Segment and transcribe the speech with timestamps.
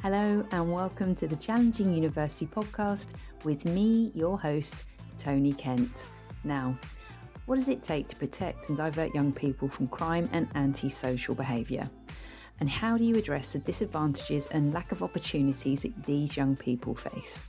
[0.00, 4.84] Hello, and welcome to the Challenging University podcast with me, your host,
[5.16, 6.06] Tony Kent.
[6.44, 6.78] Now,
[7.46, 11.90] what does it take to protect and divert young people from crime and antisocial behaviour?
[12.60, 16.94] And how do you address the disadvantages and lack of opportunities that these young people
[16.94, 17.48] face?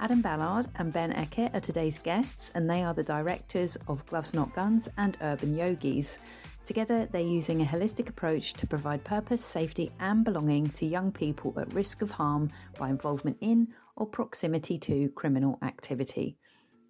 [0.00, 4.34] Adam Ballard and Ben Eckett are today's guests, and they are the directors of Gloves
[4.34, 6.18] Not Gunz and Urban Yogis,
[6.64, 11.58] Together, they're using a holistic approach to provide purpose, safety, and belonging to young people
[11.58, 16.36] at risk of harm by involvement in or proximity to criminal activity.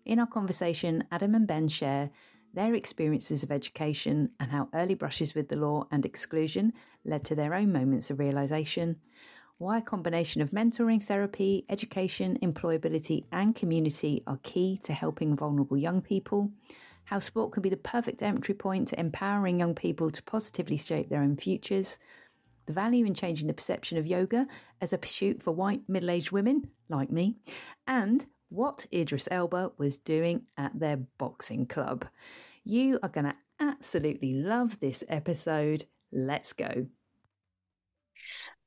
[0.05, 2.11] In our conversation, Adam and Ben share
[2.53, 6.73] their experiences of education and how early brushes with the law and exclusion
[7.05, 8.97] led to their own moments of realization,
[9.59, 15.77] why a combination of mentoring, therapy, education, employability, and community are key to helping vulnerable
[15.77, 16.51] young people
[17.11, 21.09] how sport can be the perfect entry point to empowering young people to positively shape
[21.09, 21.99] their own futures,
[22.67, 24.47] the value in changing the perception of yoga
[24.81, 27.35] as a pursuit for white middle aged women like me,
[27.89, 32.07] and what Idris Elba was doing at their boxing club.
[32.65, 35.83] You are going to absolutely love this episode.
[36.13, 36.87] Let's go.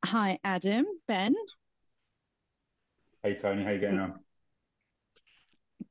[0.04, 1.34] Hi, Adam, Ben.
[3.24, 3.64] Hey, Tony.
[3.64, 4.04] How you getting mm.
[4.04, 4.23] on?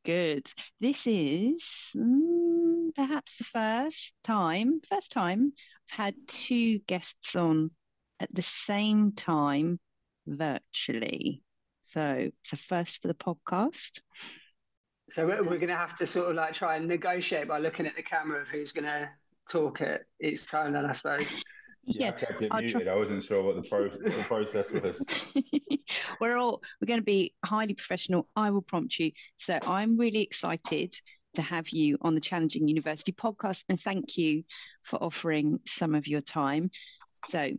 [0.04, 0.50] Good.
[0.80, 5.52] This is mm, perhaps the first time, first time
[5.92, 7.70] I've had two guests on
[8.18, 9.78] at the same time
[10.26, 11.42] virtually.
[11.82, 14.00] So it's a first for the podcast.
[15.08, 17.86] So we're, we're going to have to sort of like try and negotiate by looking
[17.86, 19.08] at the camera of who's going to
[19.48, 21.32] talk at each time, then I suppose.
[21.84, 22.82] Yeah, yeah I kept it muted.
[22.82, 25.02] Try- I wasn't sure what the, pro- the process was.
[26.20, 28.28] we're all we're going to be highly professional.
[28.36, 29.12] I will prompt you.
[29.36, 30.94] So I'm really excited
[31.34, 34.44] to have you on the Challenging University podcast, and thank you
[34.82, 36.70] for offering some of your time.
[37.28, 37.52] So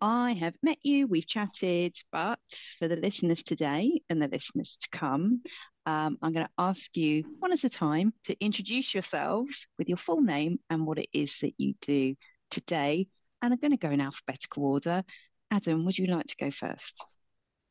[0.00, 2.38] I have met you, we've chatted, but
[2.78, 5.42] for the listeners today and the listeners to come,
[5.86, 9.96] um, I'm going to ask you one at a time to introduce yourselves with your
[9.96, 12.14] full name and what it is that you do
[12.50, 13.08] today.
[13.42, 15.02] And I'm going to go in alphabetical order.
[15.50, 17.04] Adam, would you like to go first?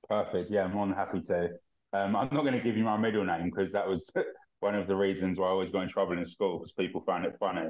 [0.07, 0.49] Perfect.
[0.49, 1.49] Yeah, I'm more than happy to.
[1.93, 4.09] Um, I'm not going to give you my middle name because that was
[4.59, 7.25] one of the reasons why I always got in trouble in school because people found
[7.25, 7.67] it funny.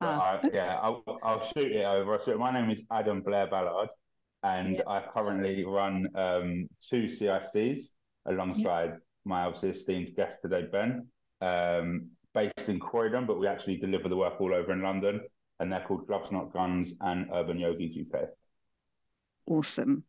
[0.00, 0.50] Uh, I, okay.
[0.54, 2.18] Yeah, I'll, I'll, shoot it over.
[2.24, 3.88] So my name is Adam Blair Ballard,
[4.42, 4.82] and.
[4.86, 7.80] I currently run um, two CICs
[8.26, 11.06] alongside my obviously esteemed guest today, Ben,
[11.40, 15.20] um, based in Croydon, but we actually deliver the work all over in London,
[15.60, 18.22] and they're called Gloves Not Gunz and Urban Yogis UK.
[19.46, 20.04] Awesome.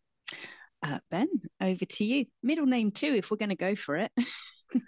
[0.81, 1.27] Uh, ben,
[1.61, 2.25] over to you.
[2.41, 4.11] Middle name too, if we're going to go for it.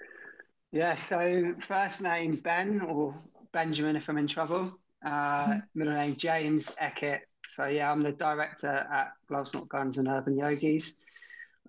[0.72, 0.96] yeah.
[0.96, 3.14] So first name Ben or
[3.52, 4.72] Benjamin, if I'm in trouble.
[5.06, 5.60] Uh, mm-hmm.
[5.76, 7.20] Middle name James Eckett.
[7.48, 10.96] So yeah, I'm the director at Gloves Not Gunz and Urban Yogis.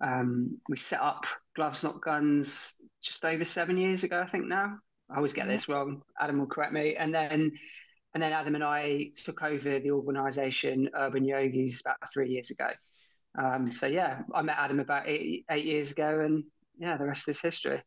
[0.01, 4.77] Um, we set up Gloves Not Gunz just over seven years ago, I think now.
[5.09, 5.51] I always get mm-hmm.
[5.51, 6.01] this wrong.
[6.19, 6.95] Adam will correct me.
[6.95, 7.51] And then
[8.15, 12.69] and then Adam and I took over the organisation Urban Yogis about three years ago.
[13.37, 16.45] Um, so yeah, I met Adam about eight, eight years ago, and
[16.79, 17.83] yeah, the rest is history.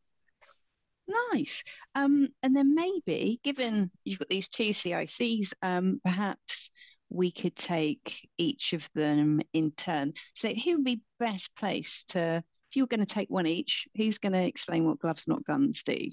[1.32, 1.64] Nice.
[1.94, 6.68] Um, and then maybe, given you've got these two CICs, um, perhaps
[7.08, 10.12] we could take each of them in turn.
[10.34, 14.18] So, who would be best placed to, if you're going to take one each, who's
[14.18, 16.10] going to explain what gloves not gunz do?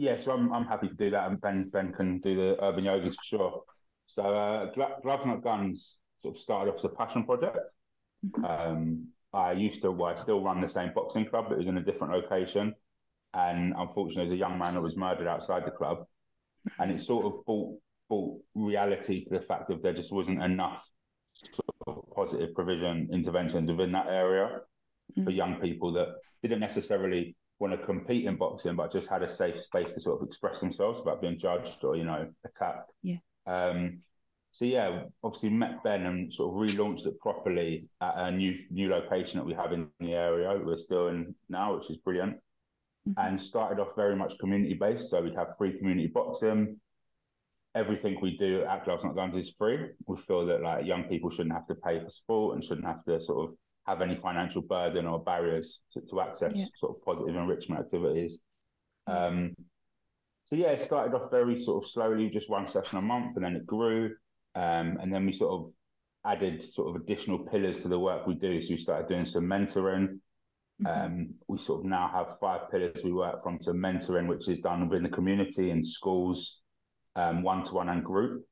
[0.00, 2.84] Yeah, so I'm, I'm happy to do that, and Ben Ben can do the urban
[2.84, 3.62] yogis for sure.
[4.06, 7.58] So, uh, gloves not gunz sort of started off as a passion project.
[8.42, 11.66] Um, I used to, well, I still run the same boxing club, but it was
[11.66, 12.72] in a different location.
[13.34, 16.06] And unfortunately, there's a young man that was murdered outside the club.
[16.78, 17.78] And it sort of brought,
[18.08, 20.82] brought reality to the fact that there just wasn't enough
[21.34, 24.60] sort of positive provision interventions within that area
[25.18, 25.24] mm.
[25.24, 26.08] for young people that
[26.42, 30.20] didn't necessarily want to compete in boxing, but just had a safe space to sort
[30.20, 32.90] of express themselves without being judged or, you know, attacked.
[33.02, 33.18] Yeah.
[33.46, 34.00] Um,
[34.50, 38.88] so yeah, obviously met Ben and sort of relaunched it properly at a new new
[38.88, 40.60] location that we have in the area.
[40.64, 42.38] We're still in now, which is brilliant.
[43.08, 43.26] Mm-hmm.
[43.26, 45.10] And started off very much community based.
[45.10, 46.80] So we'd have free community boxing.
[47.74, 49.90] Everything we do at Gloves Not Gunz is free.
[50.06, 53.04] We feel that like young people shouldn't have to pay for sport and shouldn't have
[53.04, 53.56] to sort of
[53.86, 56.66] have any financial burden or barriers to, to access yeah.
[56.78, 58.38] sort of positive enrichment activities.
[59.06, 59.54] Um,
[60.44, 63.44] so yeah, it started off very sort of slowly, just one session a month, and
[63.44, 64.14] then it grew.
[64.54, 65.72] Um, and then we sort of
[66.24, 68.60] added sort of additional pillars to the work we do.
[68.60, 70.18] So we started doing some mentoring.
[70.82, 70.86] Mm-hmm.
[70.86, 74.58] Um, we sort of now have five pillars we work from to mentoring, which is
[74.58, 76.58] done within the community in schools,
[77.14, 78.44] one to one and group.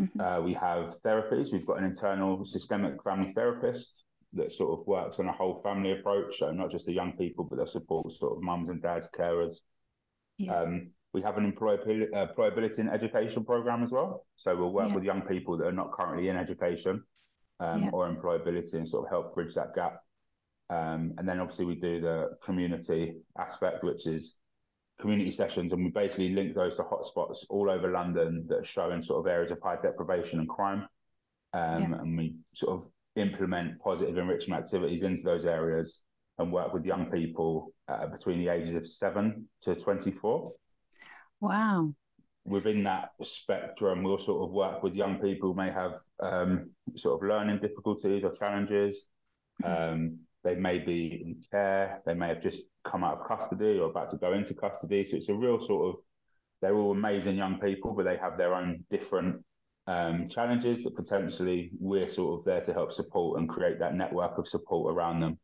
[0.00, 0.20] Mm-hmm.
[0.20, 1.52] Uh, we have therapies.
[1.52, 4.01] We've got an internal systemic family therapist
[4.34, 6.38] that sort of works on a whole family approach.
[6.38, 9.56] So not just the young people, but that supports sort of mums and dads, carers.
[10.38, 10.54] Yeah.
[10.54, 14.26] Um, we have an employability, uh, employability and education program as well.
[14.36, 14.94] So we'll work yeah.
[14.94, 17.02] with young people that are not currently in education
[17.60, 17.90] um, yeah.
[17.92, 20.00] or employability and sort of help bridge that gap.
[20.70, 24.36] Um, and then obviously we do the community aspect, which is
[25.00, 29.02] community sessions, and we basically link those to hotspots all over London that are showing
[29.02, 30.86] sort of areas of high deprivation and crime.
[31.52, 31.98] Um, yeah.
[32.00, 36.00] And we sort of implement positive enrichment activities into those areas
[36.38, 40.52] and work with young people uh, between the ages of seven to 24.
[41.40, 41.94] Wow.
[42.44, 47.22] Within that spectrum, we'll sort of work with young people who may have um, sort
[47.22, 49.04] of learning difficulties or challenges.
[49.62, 49.92] Mm-hmm.
[49.92, 53.90] Um, they may be in care, they may have just come out of custody or
[53.90, 55.06] about to go into custody.
[55.08, 56.00] So it's a real sort of,
[56.60, 59.44] they're all amazing young people, but they have their own different
[59.86, 64.38] um, challenges that potentially we're sort of there to help support and create that network
[64.38, 65.38] of support around them.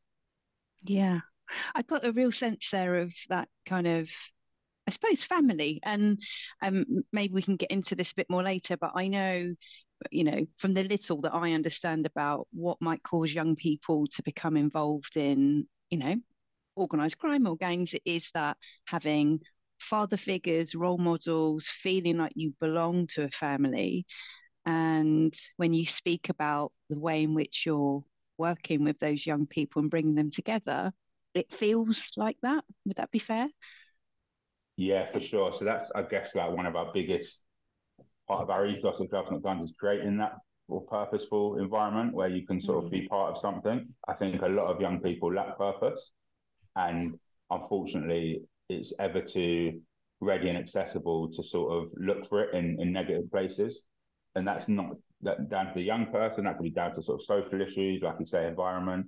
[0.83, 1.21] Yeah.
[1.75, 4.11] I got a real sense there of that kind of
[4.87, 6.19] I suppose family, and
[6.63, 8.79] um, maybe we can get into this a bit more later.
[8.79, 9.55] But I know,
[10.11, 14.23] you know, from the little that I understand about what might cause young people to
[14.23, 16.17] become involved in, you know,
[16.75, 18.57] organized crime or gangs, it is that
[18.87, 19.41] having
[19.79, 24.07] father figures, role models, feeling like you belong to a family.
[24.67, 28.05] And when you speak about the way in which you're
[28.37, 30.93] working with those young people and bringing them together,
[31.35, 32.65] it feels like that.
[32.85, 33.49] Would that be fair?
[34.77, 35.53] Yeah, for sure.
[35.53, 37.39] So that's, I guess, like one of our biggest
[38.29, 40.33] part of our ethos of Gloves Not Gunz is creating that
[40.69, 43.09] or purposeful environment where you can sort of be mm.
[43.09, 43.89] part of something.
[44.07, 46.13] I think a lot of young people lack purpose,
[46.77, 47.19] and
[47.51, 49.81] unfortunately, it's ever too
[50.21, 53.83] ready and accessible to sort of look for it in, in negative places.
[54.35, 54.91] And that's not
[55.23, 56.45] that down to the young person.
[56.45, 59.07] That could be down to sort of social issues, like you say, environment.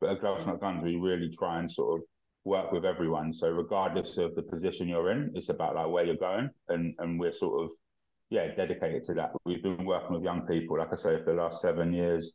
[0.00, 0.48] But at Gloves mm.
[0.48, 2.06] Not Gunz, we really try and sort of
[2.44, 3.32] work with everyone.
[3.32, 7.18] So regardless of the position you're in, it's about like where you're going, and and
[7.18, 7.70] we're sort of
[8.30, 9.32] yeah dedicated to that.
[9.44, 12.32] We've been working with young people, like I say, for the last seven years,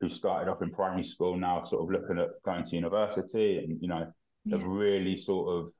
[0.00, 3.80] who started off in primary school, now sort of looking at going to university, and
[3.80, 4.12] you know
[4.44, 4.56] yeah.
[4.56, 5.72] have really sort of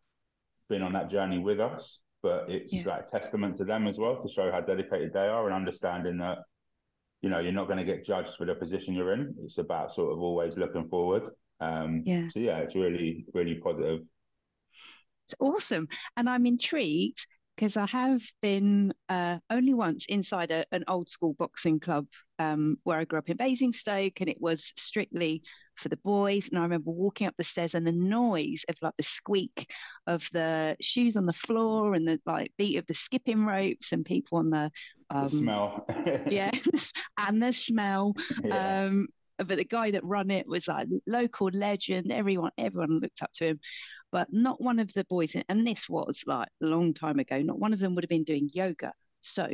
[0.73, 2.01] been on that journey with us.
[2.23, 2.87] But it's yeah.
[2.87, 6.39] like testament to them as well to show how dedicated they are and understanding that
[7.21, 9.35] you know you're not going to get judged for the position you're in.
[9.45, 11.25] It's about sort of always looking forward
[11.63, 12.29] um, yeah.
[12.33, 14.01] So yeah, it's really really positive.
[15.27, 17.27] It's awesome, and I'm intrigued
[17.57, 22.07] because I have been uh, only once inside a, an old school boxing club
[22.39, 25.43] um, where I grew up in Basingstoke, and it was strictly
[25.77, 26.49] for the boys.
[26.49, 29.71] And I remember walking up the stairs and the noise of like the squeak
[30.07, 34.05] of the shoes on the floor and the like beat of the skipping ropes and
[34.05, 34.71] people on the,
[35.11, 35.87] um, the smell.
[36.31, 38.15] yes, and the smell.
[38.45, 38.85] Yeah.
[38.87, 39.09] Um,
[39.39, 42.13] but the guy that run it was like local legend.
[42.13, 43.61] Everyone, everyone looked up to him,
[44.13, 45.35] but not one of the boys.
[45.49, 47.41] And this was like a long time ago.
[47.41, 48.93] Not one of them would have been doing yoga.
[49.23, 49.49] So,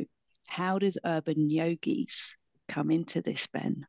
[0.47, 2.35] how does urban yogis
[2.67, 3.87] come into this, Ben?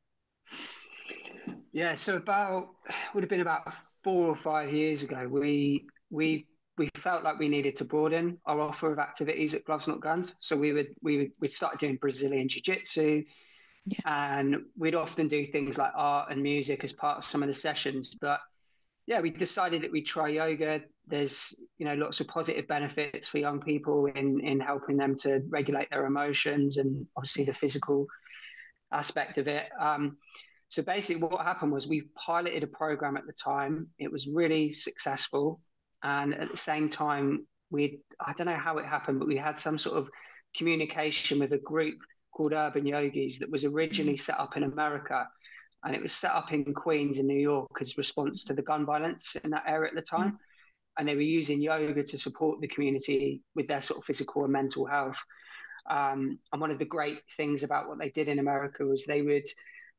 [1.73, 2.69] Yeah, so about
[3.15, 3.73] would have been about
[4.03, 5.27] four or five years ago.
[5.29, 6.47] We we
[6.79, 10.37] we felt like we needed to broaden our offer of activities at Gloves Not Gunz.
[10.41, 13.25] So we would we would we started doing Brazilian Jiu Jitsu.
[13.87, 13.99] Yeah.
[14.05, 17.55] And we'd often do things like art and music as part of some of the
[17.55, 18.15] sessions.
[18.15, 18.41] But
[19.11, 20.83] yeah, we decided that we'd try yoga.
[21.09, 25.43] There's, you know, lots of positive benefits for young people in in helping them to
[25.49, 28.07] regulate their emotions and obviously the physical
[28.93, 29.67] aspect of it.
[29.81, 30.17] Um,
[30.69, 33.89] so basically, what happened was we piloted a program at the time.
[33.99, 35.61] It was really successful,
[36.05, 39.59] and at the same time, we I don't know how it happened, but we had
[39.59, 40.09] some sort of
[40.57, 41.99] communication with a group
[42.31, 45.27] called Urban Yogis that was originally set up in America.
[45.85, 48.63] And it was set up in Queens in New York as a response to the
[48.63, 50.33] gun violence in that area at the time.
[50.33, 50.39] Mm.
[50.99, 54.53] And they were using yoga to support the community with their sort of physical and
[54.53, 55.17] mental health.
[55.89, 59.23] Um, and one of the great things about what they did in America was they
[59.23, 59.47] would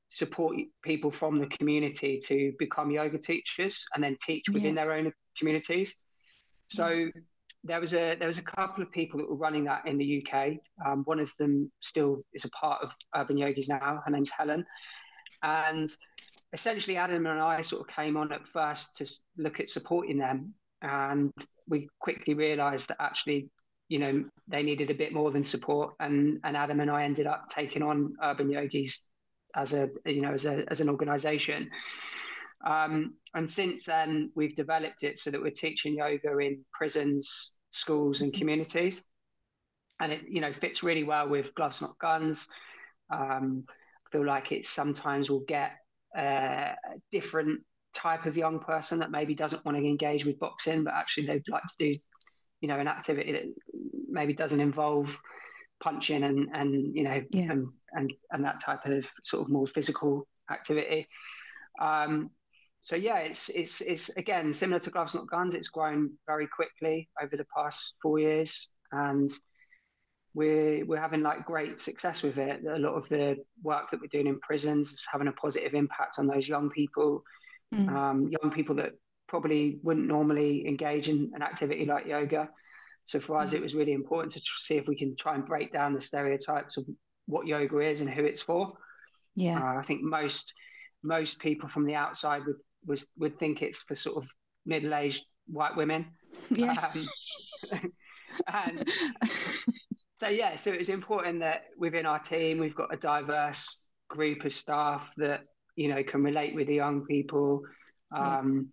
[0.09, 4.83] support people from the community to become yoga teachers and then teach within yeah.
[4.83, 5.95] their own communities.
[6.67, 7.11] So mm
[7.63, 10.23] there was a there was a couple of people that were running that in the
[10.25, 10.53] UK.
[10.85, 14.01] Um, one of them still is a part of Urban Yogis now.
[14.03, 14.65] Her name's Helen,
[15.43, 15.89] and
[16.53, 19.05] essentially Adam and I sort of came on at first to
[19.37, 21.31] look at supporting them, and
[21.67, 23.49] we quickly realised that actually,
[23.87, 27.27] you know, they needed a bit more than support, and and Adam and I ended
[27.27, 29.01] up taking on Urban Yogis
[29.55, 31.69] as a you know as a as an organisation.
[32.65, 38.21] Um, and since then, we've developed it so that we're teaching yoga in prisons, schools,
[38.21, 39.03] and communities.
[39.99, 42.47] And it, you know, fits really well with gloves not gunz.
[43.09, 43.65] Um,
[44.11, 45.71] feel like it sometimes will get
[46.15, 46.75] a
[47.11, 47.61] different
[47.93, 51.43] type of young person that maybe doesn't want to engage with boxing, but actually they'd
[51.49, 51.99] like to do,
[52.61, 53.53] you know, an activity that
[54.09, 55.17] maybe doesn't involve
[55.81, 57.51] punching and and you know yeah.
[57.51, 61.07] and, and and that type of sort of more physical activity.
[61.79, 62.29] Um,
[62.81, 65.53] so yeah, it's it's it's again similar to gloves not gunz.
[65.53, 69.29] It's grown very quickly over the past four years, and
[70.33, 72.61] we're we're having like great success with it.
[72.65, 76.19] A lot of the work that we're doing in prisons is having a positive impact
[76.19, 77.23] on those young people,
[77.73, 77.89] mm.
[77.89, 78.93] um, young people that
[79.27, 82.49] probably wouldn't normally engage in an activity like yoga.
[83.05, 83.55] So for us, mm.
[83.55, 86.77] it was really important to see if we can try and break down the stereotypes
[86.77, 86.85] of
[87.25, 88.73] what yoga is and who it's for.
[89.35, 90.53] Yeah, uh, I think most
[91.03, 94.29] most people from the outside would was would think it's for sort of
[94.65, 96.05] middle aged white women.
[96.49, 96.89] Yeah.
[97.73, 97.91] Um,
[98.47, 98.89] and
[100.21, 104.53] so yeah, so it's important that within our team we've got a diverse group of
[104.53, 105.41] staff that
[105.75, 107.63] you know can relate with the young people.
[108.15, 108.69] Um,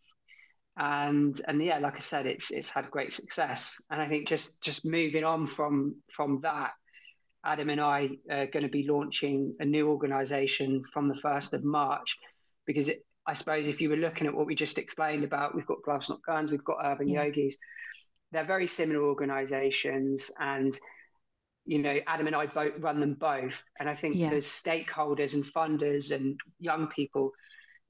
[0.79, 1.07] yeah.
[1.07, 3.81] And and yeah, like I said, it's it's had great success.
[3.89, 6.73] And I think just just moving on from from that,
[7.47, 11.65] Adam and I are going to be launching a new organisation from the first of
[11.65, 12.19] March,
[12.67, 15.65] because it, I suppose if you were looking at what we just explained about, we've
[15.65, 17.25] got gloves not gunz, we've got urban yeah.
[17.25, 17.57] yogis.
[18.33, 20.79] They're very similar organisations, and
[21.69, 23.53] you know, Adam and I both run them both.
[23.79, 24.31] And I think yeah.
[24.31, 27.31] as stakeholders and funders and young people,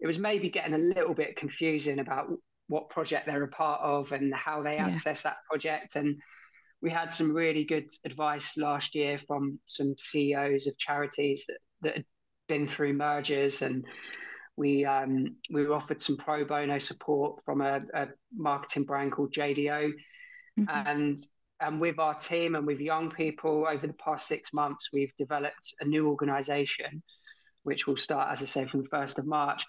[0.01, 2.27] it was maybe getting a little bit confusing about
[2.67, 4.89] what project they're a part of and how they yeah.
[4.89, 5.95] access that project.
[5.95, 6.17] And
[6.83, 11.95] we had some really good advice last year from some CEOs of charities that, that
[11.99, 12.05] had
[12.49, 13.87] been through mergers and
[14.57, 19.33] we um, we were offered some pro bono support from a, a marketing brand called
[19.33, 19.93] JDO,
[20.59, 20.69] mm-hmm.
[20.69, 21.17] and
[21.61, 25.75] and with our team and with young people over the past six months, we've developed
[25.81, 27.03] a new organisation,
[27.65, 29.65] which will start, as I say, from the 1st of March.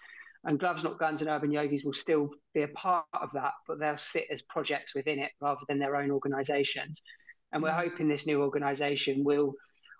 [0.45, 3.79] And Gloves Not Gunz and Urban Yogis will still be a part of that, but
[3.79, 7.01] they'll sit as projects within it rather than their own organisations.
[7.51, 9.53] And we're hoping this new organisation will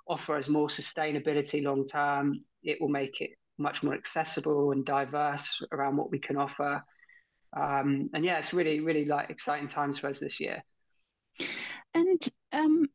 [0.08, 2.40] offer us more sustainability long term.
[2.64, 6.84] It will make it much more accessible and diverse around what we can offer.
[7.56, 10.64] Um, and yeah, it's really, really like exciting times for us this year.
[11.94, 12.88] And um,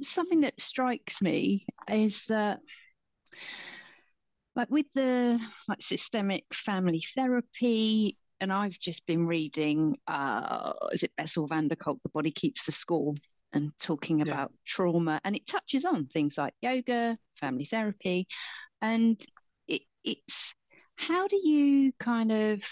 [0.00, 2.60] something that strikes me is that,
[4.54, 11.12] like with the like systemic family therapy, and I've just been reading, uh, is it
[11.16, 13.14] Bessel van der Kolk, The Body Keeps the Score,
[13.52, 14.24] and talking yeah.
[14.24, 18.26] about trauma, and it touches on things like yoga, family therapy,
[18.80, 19.24] and
[19.68, 20.54] it, it's
[20.96, 22.64] how do you kind of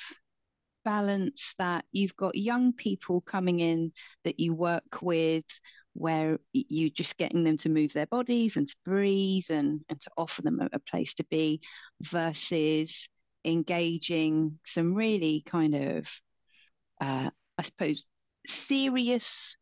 [0.84, 3.92] balance that you've got young people coming in
[4.24, 5.44] that you work with
[5.92, 10.10] where you're just getting them to move their bodies and to breathe and, and to
[10.16, 11.60] offer them a, a place to be
[12.00, 13.08] versus
[13.44, 16.06] engaging some really kind of
[17.00, 18.04] uh, i suppose
[18.46, 19.56] serious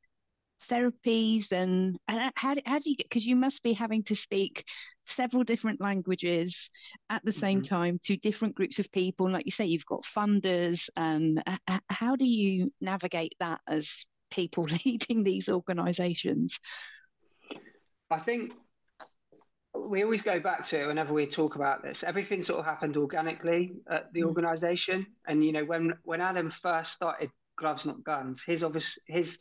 [0.58, 4.64] therapies and, and how, how do you get because you must be having to speak
[5.04, 6.70] several different languages
[7.10, 7.74] at the same mm-hmm.
[7.74, 11.78] time to different groups of people and like you say you've got funders and uh,
[11.88, 16.58] how do you navigate that as people leading these organizations
[18.10, 18.52] i think
[19.74, 23.74] we always go back to whenever we talk about this everything sort of happened organically
[23.88, 24.26] at the mm.
[24.26, 29.38] organization and you know when when adam first started gloves not gunz his obvious his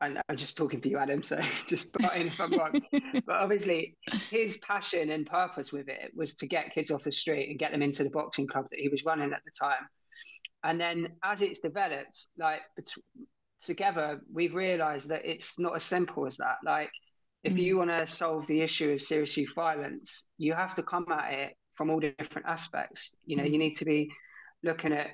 [0.00, 1.22] and I'm just talking for you, Adam.
[1.22, 2.80] So just butt in if I'm wrong.
[2.92, 3.96] but obviously,
[4.30, 7.72] his passion and purpose with it was to get kids off the street and get
[7.72, 9.88] them into the boxing club that he was running at the time.
[10.64, 12.60] And then, as it's developed, like
[13.60, 16.56] together, we've realised that it's not as simple as that.
[16.64, 16.90] Like,
[17.42, 17.58] if mm.
[17.58, 21.32] you want to solve the issue of serious youth violence, you have to come at
[21.32, 23.12] it from all different aspects.
[23.24, 23.52] You know, mm.
[23.52, 24.10] you need to be
[24.62, 25.08] looking at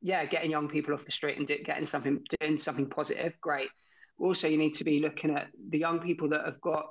[0.00, 3.34] yeah, getting young people off the street and getting something doing something positive.
[3.40, 3.68] Great
[4.18, 6.86] also you need to be looking at the young people that have got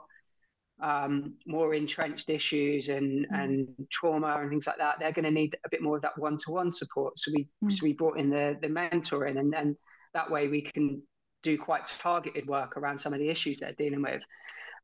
[0.82, 3.44] um, more entrenched issues and mm.
[3.44, 4.98] and trauma and things like that.
[5.00, 7.18] They're going to need a bit more of that one to one support.
[7.18, 7.72] So we mm.
[7.72, 9.78] so we brought in the the mentoring, and then
[10.14, 11.02] that way we can
[11.42, 14.22] do quite targeted work around some of the issues they're dealing with.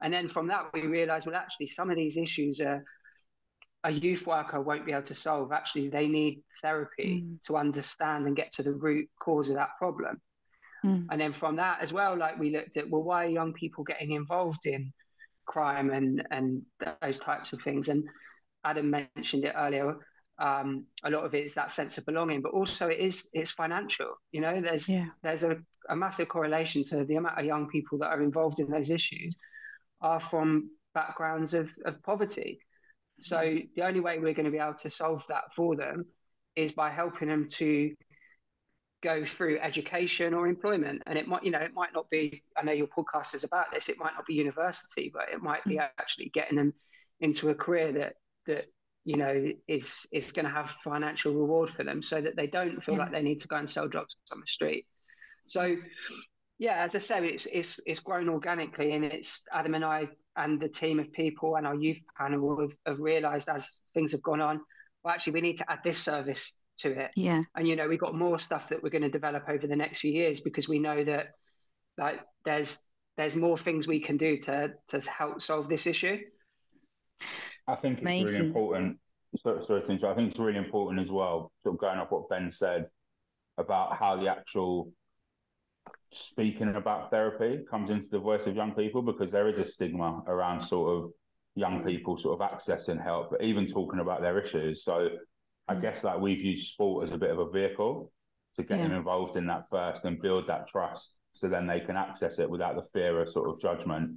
[0.01, 2.83] And then from that, we realised, well, actually, some of these issues are
[3.83, 5.51] a youth worker won't be able to solve.
[5.51, 7.41] Actually, they need therapy mm.
[7.47, 10.21] to understand and get to the root cause of that problem.
[10.85, 11.07] Mm.
[11.09, 13.83] And then from that as well, like we looked at, well, why are young people
[13.83, 14.91] getting involved in
[15.45, 16.61] crime and and
[17.01, 17.89] those types of things?
[17.89, 18.03] And
[18.63, 19.95] Adam mentioned it earlier.
[20.37, 23.51] Um, a lot of it is that sense of belonging, but also it is it's
[23.51, 24.13] financial.
[24.31, 25.07] You know, there's yeah.
[25.21, 25.57] there's a,
[25.89, 29.35] a massive correlation to the amount of young people that are involved in those issues
[30.01, 32.59] are from backgrounds of, of poverty.
[33.19, 36.05] So the only way we're going to be able to solve that for them
[36.55, 37.93] is by helping them to
[39.01, 41.01] go through education or employment.
[41.05, 43.71] And it might, you know, it might not be, I know your podcast is about
[43.73, 45.87] this, it might not be university, but it might be mm.
[45.99, 46.73] actually getting them
[47.19, 48.13] into a career that,
[48.47, 48.65] that,
[49.05, 52.83] you know, is, is going to have financial reward for them so that they don't
[52.83, 53.01] feel yeah.
[53.01, 54.85] like they need to go and sell drugs on the street.
[55.47, 55.77] So,
[56.57, 60.59] yeah, as I said, it's, it's, it's grown organically and it's Adam and I and
[60.59, 64.41] the team of people and our youth panel have, have realized as things have gone
[64.41, 64.61] on,
[65.03, 67.11] well, actually, we need to add this service to it.
[67.15, 67.43] Yeah.
[67.55, 69.99] And you know, we've got more stuff that we're going to develop over the next
[69.99, 71.27] few years because we know that
[71.97, 72.79] like there's
[73.17, 76.17] there's more things we can do to to help solve this issue.
[77.67, 78.25] I think it's Amazing.
[78.25, 78.97] really important.
[79.43, 82.29] Sorry, sorry to I think it's really important as well, sort of going off what
[82.29, 82.87] Ben said
[83.57, 84.91] about how the actual
[86.11, 90.23] speaking about therapy comes into the voice of young people because there is a stigma
[90.27, 91.11] around sort of
[91.55, 94.83] young people sort of accessing help, but even talking about their issues.
[94.83, 95.09] So
[95.69, 95.81] I mm.
[95.81, 98.11] guess like we've used sport as a bit of a vehicle
[98.55, 98.87] to get yeah.
[98.87, 102.49] them involved in that first and build that trust so then they can access it
[102.49, 104.11] without the fear of sort of judgment.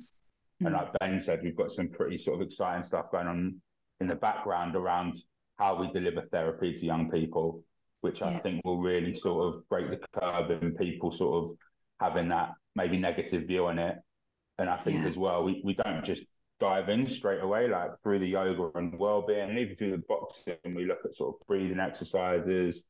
[0.63, 0.67] Mm.
[0.67, 3.61] And like Ben said, we've got some pretty sort of exciting stuff going on
[4.01, 5.23] in the background around
[5.59, 7.63] how we deliver therapy to young people,
[8.01, 8.29] which yeah.
[8.29, 11.57] I think will really sort of break the curb in people sort of
[12.01, 13.97] having that maybe negative view on it.
[14.59, 15.09] And I think yeah.
[15.09, 16.23] as well, we, we don't just
[16.63, 20.75] dive in straight away, like through the yoga and well-being, and even through the boxing,
[20.77, 22.85] we look at sort of breathing exercises,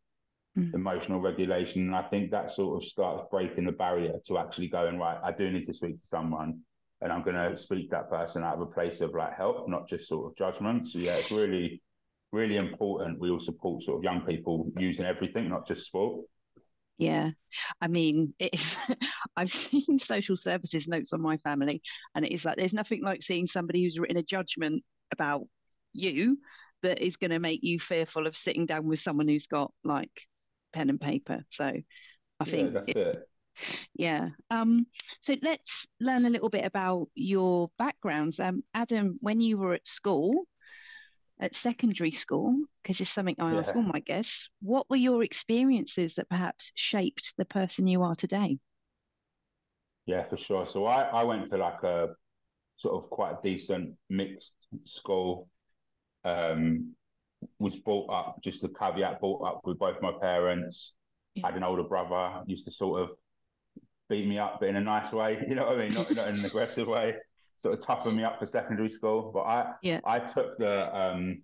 [0.58, 0.74] mm.
[0.74, 4.98] emotional regulation, and I think that sort of starts breaking the barrier to actually going
[4.98, 5.18] right.
[5.24, 6.60] I do need to speak to someone,
[7.00, 9.88] and I'm going to speak that person out of a place of like help, not
[9.88, 10.90] just sort of judgment.
[10.90, 11.82] So yeah, it's really,
[12.30, 13.20] really important.
[13.20, 16.26] We all support sort of young people using everything, not just sport.
[16.98, 17.30] Yeah,
[17.80, 18.76] I mean, it's.
[19.36, 21.82] I've seen social services notes on my family,
[22.14, 25.46] and it is like there's nothing like seeing somebody who's written a judgment about
[25.92, 26.38] you
[26.82, 30.10] that is going to make you fearful of sitting down with someone who's got like
[30.72, 31.42] pen and paper.
[31.48, 31.72] So,
[32.40, 33.28] I think yeah, that's it, it.
[33.94, 34.28] Yeah.
[34.50, 34.86] Um,
[35.20, 38.40] so let's learn a little bit about your backgrounds.
[38.40, 40.44] Um, Adam, when you were at school,
[41.42, 43.58] at secondary school, because it's something I yeah.
[43.58, 48.14] ask all my guests, what were your experiences that perhaps shaped the person you are
[48.14, 48.58] today?
[50.06, 50.66] Yeah, for sure.
[50.66, 52.10] So I, I went to like a
[52.76, 54.52] sort of quite decent mixed
[54.84, 55.48] school.
[56.24, 56.94] Um,
[57.58, 60.92] was brought up, just a caveat, brought up with both my parents.
[61.34, 61.48] Yeah.
[61.48, 63.08] Had an older brother, used to sort of
[64.08, 65.44] beat me up, but in a nice way.
[65.48, 65.94] You know what I mean?
[65.94, 67.14] Not, not in an aggressive way
[67.62, 69.30] sort of toughen me up for secondary school.
[69.32, 70.00] But I yeah.
[70.04, 71.42] I took the um,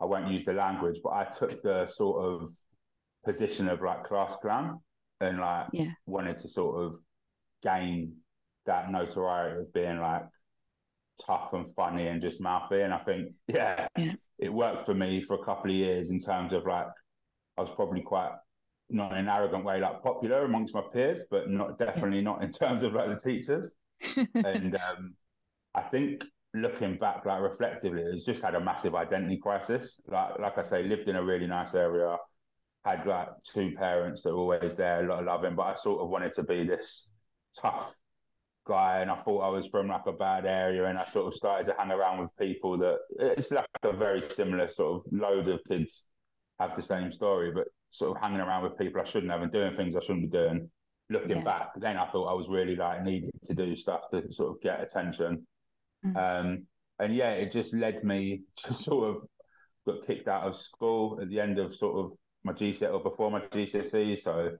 [0.00, 2.50] I won't use the language, but I took the sort of
[3.24, 4.80] position of like class clown
[5.20, 5.90] and like yeah.
[6.06, 6.94] wanted to sort of
[7.62, 8.16] gain
[8.66, 10.22] that notoriety of being like
[11.26, 12.80] tough and funny and just mouthy.
[12.80, 16.20] And I think, yeah, yeah, it worked for me for a couple of years in
[16.20, 16.86] terms of like
[17.58, 18.32] I was probably quite
[18.88, 22.50] not in an arrogant way, like popular amongst my peers, but not definitely not in
[22.50, 23.74] terms of like the teachers.
[24.34, 25.14] and um,
[25.74, 30.00] I think looking back, like reflectively, it's just had a massive identity crisis.
[30.06, 32.16] Like, like I say, lived in a really nice area,
[32.84, 36.00] had like two parents that were always there, a lot of loving, but I sort
[36.00, 37.08] of wanted to be this
[37.60, 37.94] tough
[38.66, 41.34] guy, and I thought I was from like a bad area, and I sort of
[41.34, 45.48] started to hang around with people that it's like a very similar sort of load
[45.48, 46.02] of kids
[46.58, 49.52] have the same story, but sort of hanging around with people I shouldn't have and
[49.52, 50.70] doing things I shouldn't be doing.
[51.08, 51.42] Looking yeah.
[51.42, 54.62] back, then I thought I was really like needed to do stuff to sort of
[54.62, 55.44] get attention.
[56.04, 56.16] Mm.
[56.16, 56.66] Um,
[56.98, 59.22] and yeah, it just led me to sort of
[59.86, 62.12] got kicked out of school at the end of sort of
[62.44, 64.50] my GCSE or before my GCSE, so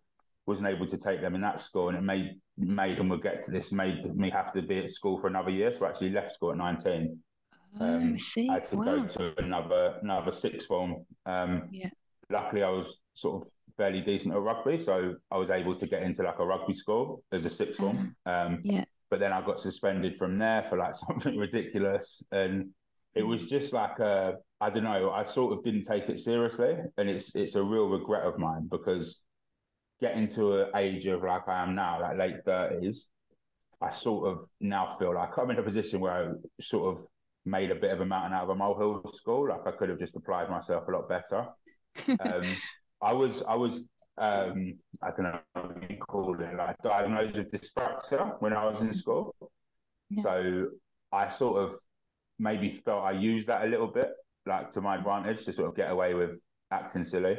[0.46, 3.44] wasn't able to take them in that school, and it made made and we'll get
[3.44, 5.72] to this made me have to be at school for another year.
[5.72, 7.18] So I actually left school at nineteen.
[7.78, 8.84] Oh, um, I, I had to wow.
[8.84, 11.06] go to another another sixth form.
[11.24, 11.90] Um, yeah.
[12.30, 16.02] Luckily, I was sort of fairly decent at rugby, so I was able to get
[16.02, 18.14] into like a rugby school as a sixth form.
[18.26, 18.46] Uh-huh.
[18.46, 22.70] Um, yeah but then I got suspended from there for like something ridiculous, and
[23.14, 25.10] it was just like a I don't know.
[25.10, 28.68] I sort of didn't take it seriously, and it's it's a real regret of mine
[28.70, 29.20] because
[30.00, 33.06] getting to an age of like I am now, like late thirties,
[33.82, 37.04] I sort of now feel like I'm in a position where I sort of
[37.46, 39.48] made a bit of a mountain out of a molehill school.
[39.48, 41.48] Like I could have just applied myself a lot better.
[42.20, 42.42] um,
[43.02, 43.80] I was I was
[44.20, 48.82] um, I don't know what you call it, like diagnosed with dyspraxia when I was
[48.82, 49.34] in school.
[50.10, 50.22] Yeah.
[50.22, 50.66] So
[51.10, 51.78] I sort of
[52.38, 54.10] maybe felt I used that a little bit,
[54.44, 56.32] like to my advantage to sort of get away with
[56.70, 57.38] acting silly.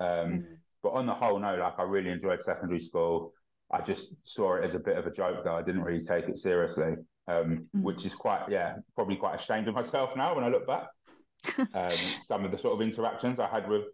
[0.00, 0.44] Um, mm.
[0.82, 3.32] But on the whole, no, like I really enjoyed secondary school.
[3.72, 5.56] I just saw it as a bit of a joke, though.
[5.56, 6.94] I didn't really take it seriously,
[7.26, 7.82] um, mm.
[7.82, 10.88] which is quite, yeah, probably quite ashamed of myself now when I look back.
[11.74, 13.84] um, some of the sort of interactions I had with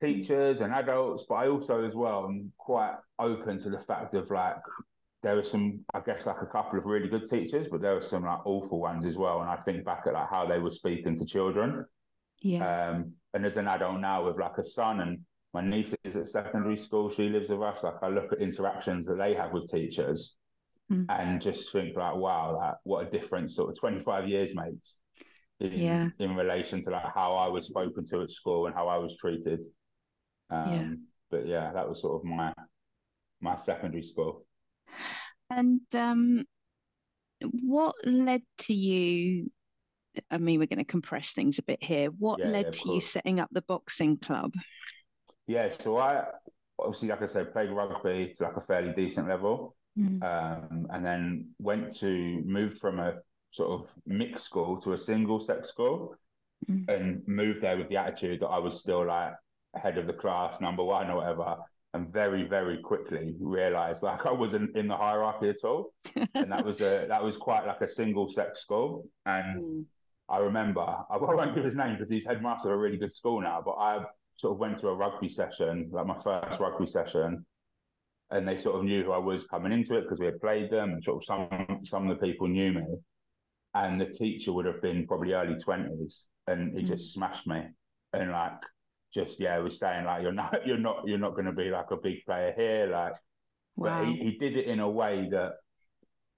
[0.00, 4.30] teachers and adults, but I also as well am quite open to the fact of
[4.30, 4.56] like
[5.22, 8.02] there were some, I guess, like a couple of really good teachers, but there were
[8.02, 9.40] some like awful ones as well.
[9.40, 11.84] And I think back at like how they were speaking to children.
[12.40, 12.90] Yeah.
[12.90, 15.20] Um, and as an adult now with like a son and
[15.54, 17.82] my niece is at secondary school, she lives with us.
[17.84, 20.36] Like I look at interactions that they have with teachers
[20.90, 21.06] mm.
[21.08, 24.96] and just think like, wow, like, what a difference sort of 25 years makes
[25.60, 26.08] in, yeah.
[26.18, 29.16] in relation to like how I was spoken to at school and how I was
[29.20, 29.60] treated.
[30.52, 30.94] Um, yeah.
[31.30, 32.52] But yeah, that was sort of my
[33.40, 34.44] my secondary school.
[35.50, 36.44] And um,
[37.62, 39.50] what led to you?
[40.30, 42.08] I mean, we're going to compress things a bit here.
[42.10, 44.52] What yeah, led yeah, to you setting up the boxing club?
[45.46, 46.24] Yeah, so I
[46.78, 50.22] obviously, like I said, played rugby to like a fairly decent level, mm.
[50.22, 53.14] um, and then went to moved from a
[53.52, 56.14] sort of mixed school to a single sex school,
[56.70, 56.88] mm.
[56.88, 59.32] and moved there with the attitude that I was still like
[59.74, 61.56] head of the class, number one or whatever,
[61.94, 65.92] and very very quickly realised like I wasn't in the hierarchy at all,
[66.34, 69.84] and that was a that was quite like a single sex school, and mm.
[70.28, 73.40] I remember I won't give his name because he's headmaster of a really good school
[73.40, 74.04] now, but I
[74.36, 77.44] sort of went to a rugby session, like my first rugby session,
[78.30, 80.70] and they sort of knew who I was coming into it because we had played
[80.70, 82.84] them, and sort of some some of the people knew me,
[83.74, 86.88] and the teacher would have been probably early twenties, and he mm.
[86.88, 87.62] just smashed me,
[88.14, 88.52] and like
[89.12, 91.90] just yeah, was saying like you're not you're not you're not going to be like
[91.90, 93.14] a big player here, like.
[93.74, 94.04] Wow.
[94.04, 95.52] But he, he did it in a way that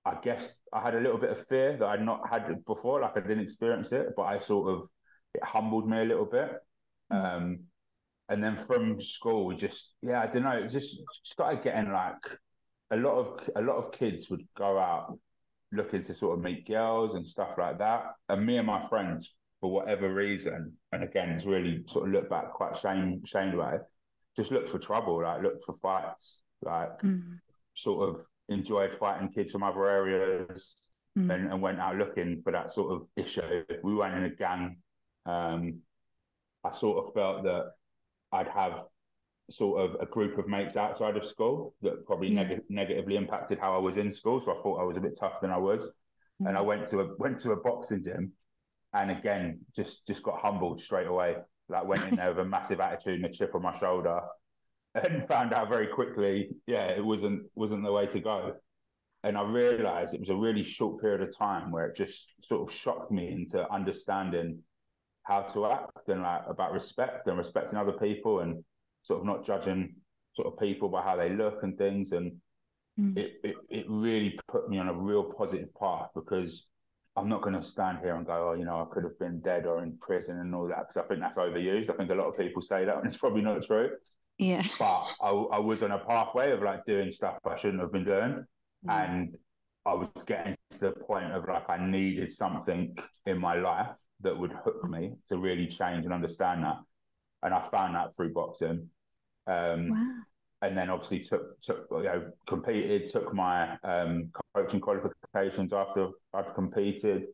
[0.04, 3.00] I guess I had a little bit of fear that I'd not had before.
[3.00, 4.88] Like I didn't experience it, but I sort of
[5.34, 6.52] it humbled me a little bit.
[7.12, 7.36] Mm.
[7.36, 7.58] Um,
[8.28, 12.16] and then from school, we just yeah, I don't know, it just started getting like
[12.90, 15.18] a lot of a lot of kids would go out
[15.72, 18.04] looking to sort of meet girls and stuff like that.
[18.28, 19.30] And me and my friends
[19.64, 23.72] for whatever reason, and again, it's really sort of looked back quite shame shamed about
[23.72, 23.80] it.
[24.36, 27.38] Just looked for trouble, like looked for fights, like mm.
[27.74, 30.74] sort of enjoyed fighting kids from other areas,
[31.18, 31.34] mm.
[31.34, 33.64] and, and, went out looking for that sort of issue.
[33.82, 34.76] We went in a gang.
[35.24, 35.78] Um,
[36.62, 37.70] I sort of felt that
[38.32, 38.82] I'd have
[39.50, 42.42] sort of a group of mates outside of school that probably yeah.
[42.42, 44.42] neg- negatively impacted how I was in school.
[44.44, 45.84] So I thought I was a bit tougher than I was,
[46.42, 46.48] mm.
[46.48, 48.34] and I went to a went to a boxing gym
[48.94, 51.36] and again just just got humbled straight away.
[51.68, 54.20] Like went in there with a massive attitude and a chip on my shoulder,
[54.94, 58.54] and found out very quickly, yeah, it wasn't wasn't the way to go.
[59.24, 62.68] And I realised it was a really short period of time where it just sort
[62.68, 64.58] of shocked me into understanding
[65.22, 68.62] how to act and like about respect and respecting other people and
[69.02, 69.94] sort of not judging
[70.34, 72.12] sort of people by how they look and things.
[72.12, 72.32] And
[73.00, 73.16] mm.
[73.16, 76.66] it, it it really put me on a real positive path because
[77.16, 79.40] I'm not going to stand here and go, oh, you know, I could have been
[79.40, 81.90] dead or in prison and all that, because I think that's overused.
[81.90, 83.90] I think a lot of people say that, and it's probably not true.
[84.38, 84.64] Yeah.
[84.78, 88.04] But I, I was on a pathway of like doing stuff I shouldn't have been
[88.04, 88.44] doing.
[88.86, 88.90] Mm.
[88.90, 89.36] And
[89.86, 92.96] I was getting to the point of like, I needed something
[93.26, 93.90] in my life
[94.22, 96.78] that would hook me to really change and understand that.
[97.42, 98.88] And I found that through boxing.
[99.46, 100.14] Um, wow
[100.66, 106.54] and then obviously took took you know competed, took my um, coaching qualifications after I'd
[106.54, 107.26] competed,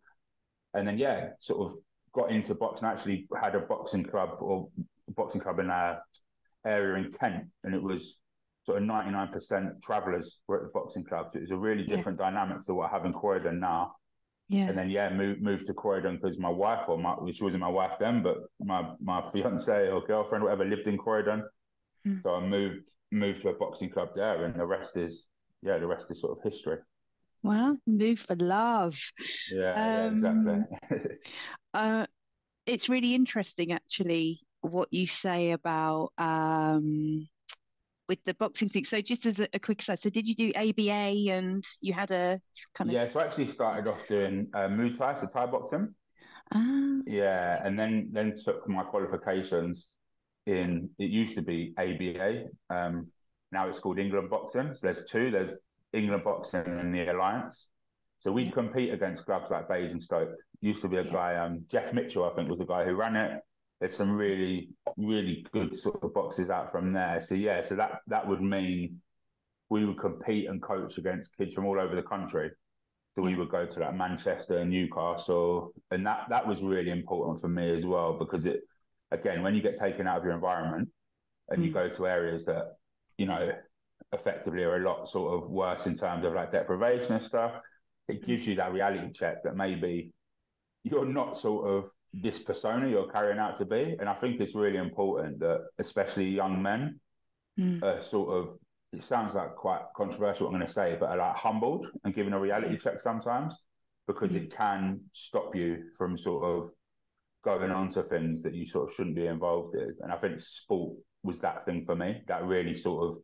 [0.74, 1.78] and then yeah, sort of
[2.12, 2.88] got into boxing.
[2.88, 4.68] Actually, had a boxing club or
[5.16, 6.00] boxing club in a
[6.66, 8.16] area in Kent, and it was
[8.66, 11.28] sort of ninety nine percent travellers were at the boxing club.
[11.32, 12.30] So it was a really different yeah.
[12.30, 13.94] dynamic to what I have in Croydon now.
[14.48, 14.68] Yeah.
[14.68, 17.68] And then yeah, moved moved to Croydon because my wife or my she wasn't my
[17.68, 21.44] wife then, but my my fiance or girlfriend, whatever, lived in Croydon.
[22.04, 22.22] Mm.
[22.22, 25.26] So I moved moved to a boxing club there, and the rest is
[25.62, 26.78] yeah, the rest is sort of history.
[27.42, 28.98] Well, move for love.
[29.50, 31.08] Yeah, um, yeah exactly.
[31.74, 32.06] uh,
[32.66, 37.26] it's really interesting, actually, what you say about um,
[38.08, 38.84] with the boxing thing.
[38.84, 42.10] So, just as a, a quick aside, so did you do ABA and you had
[42.10, 42.40] a
[42.74, 43.08] kind of yeah?
[43.08, 45.94] So I actually started off doing uh, Muay Thai, so Thai boxing.
[46.52, 46.98] Ah.
[47.06, 49.88] Yeah, and then then took my qualifications
[50.46, 52.44] in it used to be ABA.
[52.70, 53.08] Um,
[53.52, 54.74] now it's called England Boxing.
[54.74, 55.30] So there's two.
[55.30, 55.58] There's
[55.92, 57.68] England Boxing and the Alliance.
[58.20, 60.30] So we compete against clubs like Basingstoke.
[60.60, 63.16] Used to be a guy, um, Jeff Mitchell, I think, was the guy who ran
[63.16, 63.40] it.
[63.80, 67.22] There's some really, really good sort of boxes out from there.
[67.22, 69.00] So yeah, so that that would mean
[69.70, 72.50] we would compete and coach against kids from all over the country.
[73.14, 77.40] So we would go to like Manchester and Newcastle, and that that was really important
[77.40, 78.60] for me as well because it
[79.10, 80.88] again, when you get taken out of your environment
[81.48, 81.66] and mm.
[81.66, 82.76] you go to areas that,
[83.18, 83.52] you know,
[84.12, 87.52] effectively are a lot sort of worse in terms of like deprivation and stuff,
[88.08, 90.12] it gives you that reality check that maybe
[90.84, 93.96] you're not sort of this persona you're carrying out to be.
[94.00, 97.00] And I think it's really important that, especially young men,
[97.58, 97.82] mm.
[97.82, 98.58] are sort of.
[98.92, 102.12] It sounds like quite controversial what I'm going to say, but are like humbled and
[102.12, 103.56] given a reality check sometimes
[104.08, 104.42] because mm.
[104.42, 106.70] it can stop you from sort of
[107.42, 109.94] going on to things that you sort of shouldn't be involved in.
[110.02, 113.22] And I think sport was that thing for me that really sort of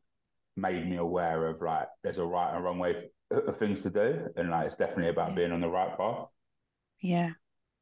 [0.57, 2.95] made me aware of like there's a right and wrong way
[3.31, 6.27] of things to do, and like it's definitely about being on the right path.
[7.01, 7.31] Yeah,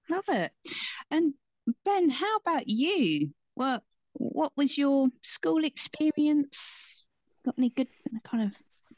[0.08, 0.52] love it.
[1.10, 1.34] And
[1.84, 3.30] Ben, how about you?
[3.54, 3.82] What
[4.14, 7.04] what was your school experience?
[7.44, 7.88] Got any good
[8.24, 8.52] kind of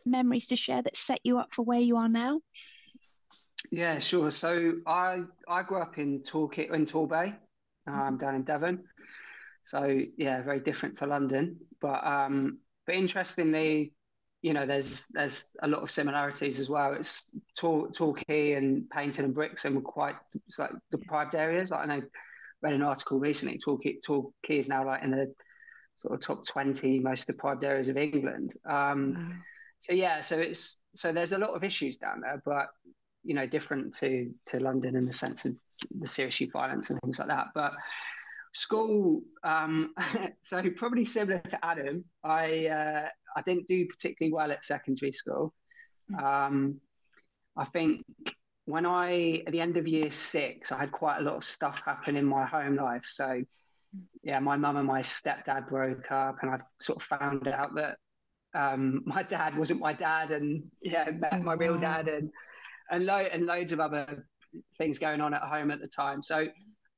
[0.04, 2.40] memories to share that set you up for where you are now?
[3.70, 4.30] Yeah, sure.
[4.30, 7.34] So I I grew up in Torquay in Torbay,
[7.86, 8.84] um, down in Devon.
[9.64, 11.56] So yeah, very different to London.
[11.80, 13.92] But um, but interestingly,
[14.42, 16.94] you know, there's there's a lot of similarities as well.
[16.94, 17.26] It's
[17.58, 20.14] Tor- Torquay and Paignton and bricks, and we're quite
[20.46, 21.70] it's like deprived areas.
[21.70, 22.02] Like I know
[22.62, 23.58] read an article recently.
[23.58, 25.34] Torquay Torquay is now like in the
[26.02, 28.52] sort of top twenty most deprived areas of England.
[28.64, 29.42] Um,
[29.78, 32.68] So yeah, so it's so there's a lot of issues down there, but
[33.26, 35.54] you know different to to London in the sense of
[35.98, 37.48] the serious youth violence and things like that.
[37.54, 37.72] But
[38.52, 39.94] school, um,
[40.42, 45.52] so probably similar to Adam, I uh, I didn't do particularly well at secondary school.
[46.08, 46.24] Hmm.
[46.24, 46.80] Um,
[47.56, 48.04] I think
[48.66, 51.80] when I at the end of year six, I had quite a lot of stuff
[51.84, 53.04] happen in my home life.
[53.06, 53.42] So
[54.22, 57.98] yeah, my mum and my stepdad broke up, and I sort of found out that
[58.54, 62.30] um, my dad wasn't my dad, and yeah, met my real dad, and
[62.90, 64.26] and, lo- and loads of other
[64.78, 66.22] things going on at home at the time.
[66.22, 66.46] So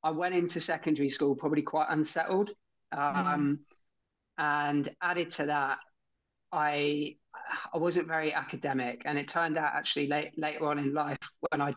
[0.03, 2.51] I went into secondary school probably quite unsettled.
[2.91, 3.57] Um, mm.
[4.37, 5.79] And added to that,
[6.51, 7.15] I
[7.73, 11.17] I wasn't very academic, and it turned out actually late, later on in life
[11.49, 11.73] when I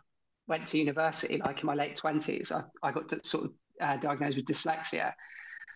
[0.47, 4.37] went to university, like in my late twenties, I, I got sort of uh, diagnosed
[4.37, 5.09] with dyslexia.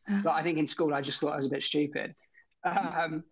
[0.08, 0.20] Uh-huh.
[0.22, 2.14] But I think in school I just thought I was a bit stupid.
[2.64, 3.24] Um,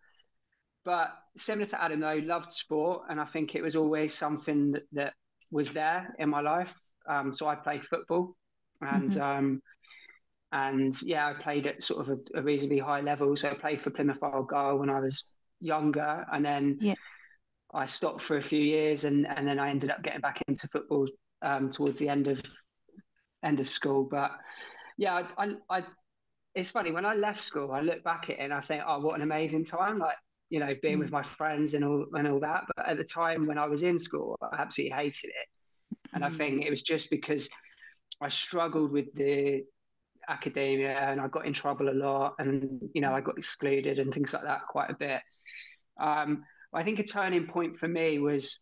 [0.85, 4.83] but similar to Adam, though, loved sport, and I think it was always something that,
[4.92, 5.14] that
[5.51, 6.73] was there in my life.
[7.09, 8.37] Um, so I played football,
[8.81, 9.23] and mm-hmm.
[9.23, 9.62] um,
[10.53, 13.35] and yeah, I played at sort of a, a, reasonably high level.
[13.37, 15.25] So I played for Plymouth Argyle when I was
[15.61, 16.94] younger, and then yeah.
[17.73, 20.68] I stopped for a few years, and and then I ended up getting back into
[20.68, 21.09] football
[21.42, 22.40] um, towards the end of
[23.42, 24.07] end of school.
[24.11, 24.33] But
[24.97, 25.85] yeah, I, I, I,
[26.55, 29.01] it's funny when I left school, I look back at it and I think, oh,
[29.01, 29.99] what an amazing time!
[29.99, 30.16] Like
[30.55, 31.01] you know, being mm.
[31.01, 32.62] with my friends and all and all that.
[32.77, 35.49] But at the time when I was in school, I absolutely hated it,
[36.12, 36.29] and mm.
[36.29, 37.51] I think it was just because
[38.21, 39.64] I struggled with the
[40.29, 44.14] academia and I got in trouble a lot, and you know, I got excluded and
[44.14, 45.23] things like that quite a bit.
[46.01, 48.61] Um, I think a turning point for me was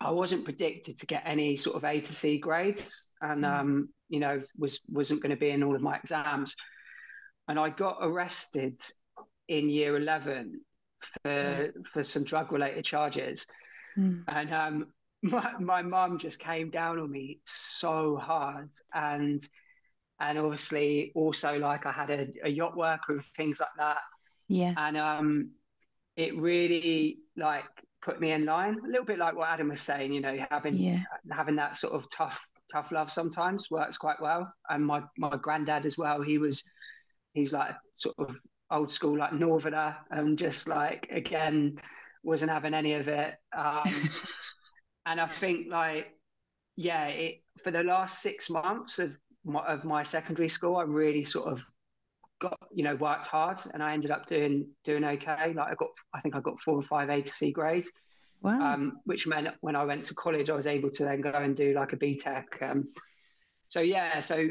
[0.00, 3.60] I wasn't predicted to get any sort of A to C grades, and mm.
[3.60, 6.56] um, you know, was wasn't going to be in all of my exams.
[7.48, 8.80] And I got arrested
[9.46, 10.62] in year eleven
[11.22, 11.86] for mm.
[11.86, 13.46] for some drug related charges,
[13.98, 14.22] mm.
[14.28, 14.86] and um,
[15.22, 19.40] my my mum just came down on me so hard, and
[20.20, 23.98] and obviously also like I had a, a yacht worker and things like that.
[24.48, 25.50] Yeah, and um,
[26.16, 27.64] it really like
[28.02, 30.12] put me in line a little bit like what Adam was saying.
[30.12, 31.00] You know, having yeah.
[31.30, 34.52] having that sort of tough tough love sometimes works quite well.
[34.68, 36.22] And my my granddad as well.
[36.22, 36.62] He was
[37.32, 38.36] he's like sort of
[38.70, 41.78] old school like northerner and just like again
[42.22, 44.10] wasn't having any of it um,
[45.06, 46.08] and i think like
[46.76, 51.22] yeah it, for the last six months of my, of my secondary school i really
[51.24, 51.60] sort of
[52.40, 55.88] got you know worked hard and i ended up doing doing okay like i got
[56.12, 57.90] i think i got four or five a to c grades
[58.42, 58.74] wow.
[58.74, 61.56] um, which meant when i went to college i was able to then go and
[61.56, 62.88] do like a btec um,
[63.68, 64.48] so yeah so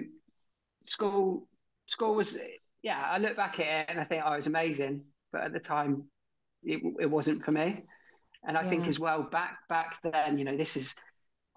[0.81, 1.47] school
[1.85, 2.37] school was
[2.85, 5.01] yeah, I look back at it and I think, oh, it was amazing.
[5.33, 6.03] But at the time,
[6.61, 7.83] it, it wasn't for me.
[8.47, 8.69] And I yeah.
[8.69, 10.93] think as well, back back then, you know, this is,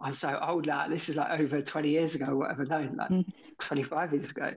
[0.00, 0.88] I'm so old now.
[0.88, 3.26] This is like over 20 years ago, whatever, no, like mm.
[3.58, 4.52] 25 years ago.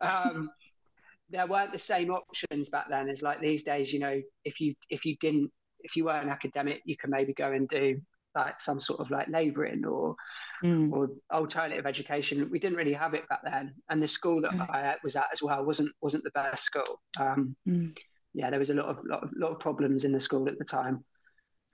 [0.00, 0.48] Um,
[1.30, 3.92] there weren't the same options back then as like these days.
[3.92, 7.50] You know, if you if you didn't if you weren't academic, you can maybe go
[7.50, 8.00] and do
[8.34, 10.16] like some sort of like labouring or
[10.64, 10.92] mm.
[10.92, 12.48] or alternative education.
[12.50, 14.70] We didn't really have it back then, and the school that mm.
[14.70, 17.00] I was at as well wasn't wasn't the best school.
[17.18, 17.96] Um, mm.
[18.34, 20.58] Yeah, there was a lot of lot of lot of problems in the school at
[20.58, 21.04] the time.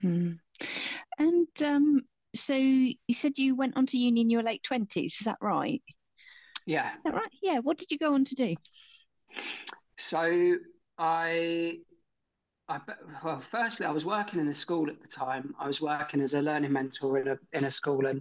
[0.02, 0.38] Mm.
[1.18, 2.00] And um,
[2.34, 5.16] so you said you went on to uni in your late twenties.
[5.20, 5.82] Is that right?
[6.66, 6.88] Yeah.
[6.88, 7.30] Is that right?
[7.42, 7.58] Yeah.
[7.60, 8.54] What did you go on to do?
[9.96, 10.56] So
[10.98, 11.78] I
[12.68, 12.80] I,
[13.24, 15.54] well, firstly, I was working in a school at the time.
[15.58, 18.20] I was working as a learning mentor in a in a school, and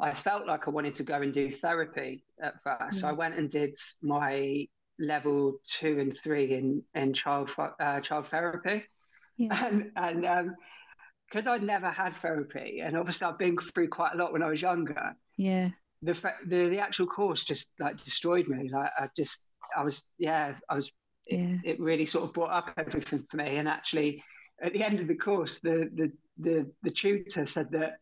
[0.00, 3.00] I felt like I wanted to go and do therapy at first.
[3.00, 7.50] So I went and did my level two and three in in child
[7.80, 8.84] uh, child therapy,
[9.38, 9.66] yeah.
[9.66, 10.54] and and
[11.30, 14.42] because um, I'd never had therapy, and obviously I've been through quite a lot when
[14.42, 15.16] I was younger.
[15.38, 15.70] Yeah,
[16.02, 16.12] the
[16.46, 18.68] the the actual course just like destroyed me.
[18.70, 19.42] Like I just
[19.74, 20.90] I was yeah I was
[21.28, 21.56] yeah.
[21.64, 23.56] it, really sort of brought up everything for me.
[23.56, 24.22] And actually,
[24.62, 27.98] at the end of the course, the the the, the tutor said that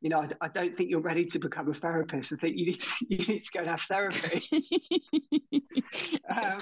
[0.00, 2.32] you know, I, I, don't think you're ready to become a therapist.
[2.32, 4.42] I think you need to, you need to go and have therapy.
[6.28, 6.60] um,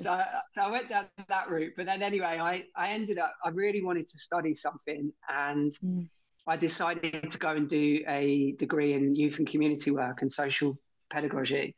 [0.00, 1.72] so, so I went down that route.
[1.76, 6.08] But then anyway, I, I ended up, I really wanted to study something and mm.
[6.46, 10.78] I decided to go and do a degree in youth and community work and social
[11.10, 11.74] pedagogy.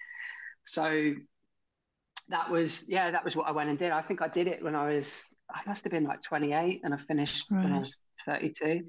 [0.65, 1.15] So
[2.29, 3.93] that was, yeah, that was what I went and did.
[3.93, 6.93] I think I did it when I was, I must have been like 28 and
[6.93, 7.65] I finished right.
[7.65, 8.83] when I was 32.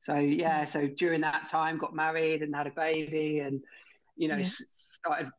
[0.00, 3.60] So yeah, so during that time, got married and had a baby, and
[4.16, 4.48] you know, yeah.
[4.72, 5.30] started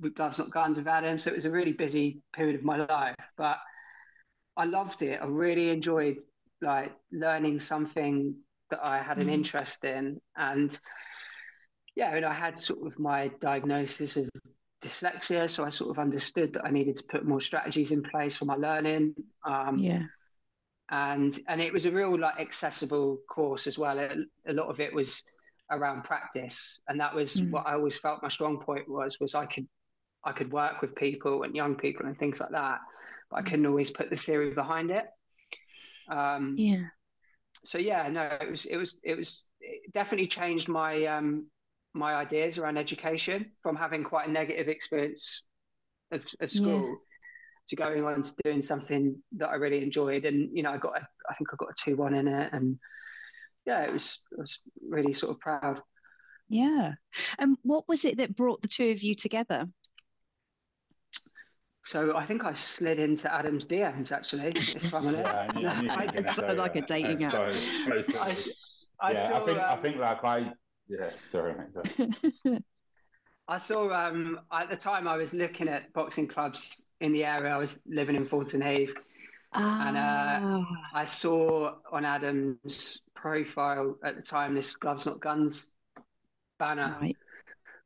[0.00, 1.18] with Gloves Not Gunz with Adam.
[1.18, 3.58] So it was a really busy period of my life, but
[4.56, 5.20] I loved it.
[5.20, 6.18] I really enjoyed
[6.62, 8.36] like learning something
[8.70, 9.32] that I had an mm.
[9.32, 10.78] interest in, and
[11.96, 14.28] yeah, and I had sort of my diagnosis of
[14.82, 18.36] dyslexia, so I sort of understood that I needed to put more strategies in place
[18.36, 19.14] for my learning.
[19.44, 20.02] Um, yeah
[20.90, 23.98] and and it was a real like accessible course as well.
[23.98, 24.10] A,
[24.46, 25.24] a lot of it was
[25.70, 27.50] around practice, and that was mm.
[27.50, 29.66] what I always felt my strong point was was I could
[30.24, 32.80] I could work with people and young people and things like that,
[33.30, 33.46] but I mm.
[33.46, 35.06] couldn't always put the theory behind it.
[36.08, 36.84] Um, yeah.
[37.64, 41.46] So yeah, no, it was it was it was it definitely changed my um,
[41.96, 45.42] my ideas around education from having quite a negative experience
[46.12, 46.80] of, of school.
[46.80, 46.94] Yeah
[47.68, 50.24] to going on to doing something that I really enjoyed.
[50.24, 52.52] And you know, I got a, I think I got a two one in it,
[52.52, 52.78] and
[53.64, 55.80] yeah, it was I was really sort of proud.
[56.48, 56.92] Yeah.
[57.38, 59.66] And what was it that brought the two of you together?
[61.84, 65.50] So I think I slid into Adam's DMs actually, if I'm honest.
[65.56, 67.34] Yeah, I, it's sort of like a dating app.
[67.34, 68.36] I,
[69.00, 70.52] I, yeah, saw, I think um, I think like I
[70.88, 72.62] yeah, sorry, mate,
[73.48, 77.52] I saw um, at the time I was looking at boxing clubs in the area.
[77.52, 78.94] I was living in Thornton Heath,
[79.52, 79.88] ah.
[79.88, 85.68] and uh, I saw on Adam's profile at the time this "Gloves Not Gunz"
[86.58, 87.16] banner, right.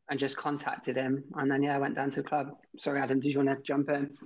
[0.09, 1.25] and just contacted him.
[1.35, 2.57] And then yeah, I went down to the club.
[2.79, 4.17] Sorry, Adam, did you want to jump in?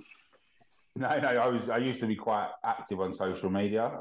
[0.95, 1.69] No, no, I was.
[1.69, 3.99] I used to be quite active on social media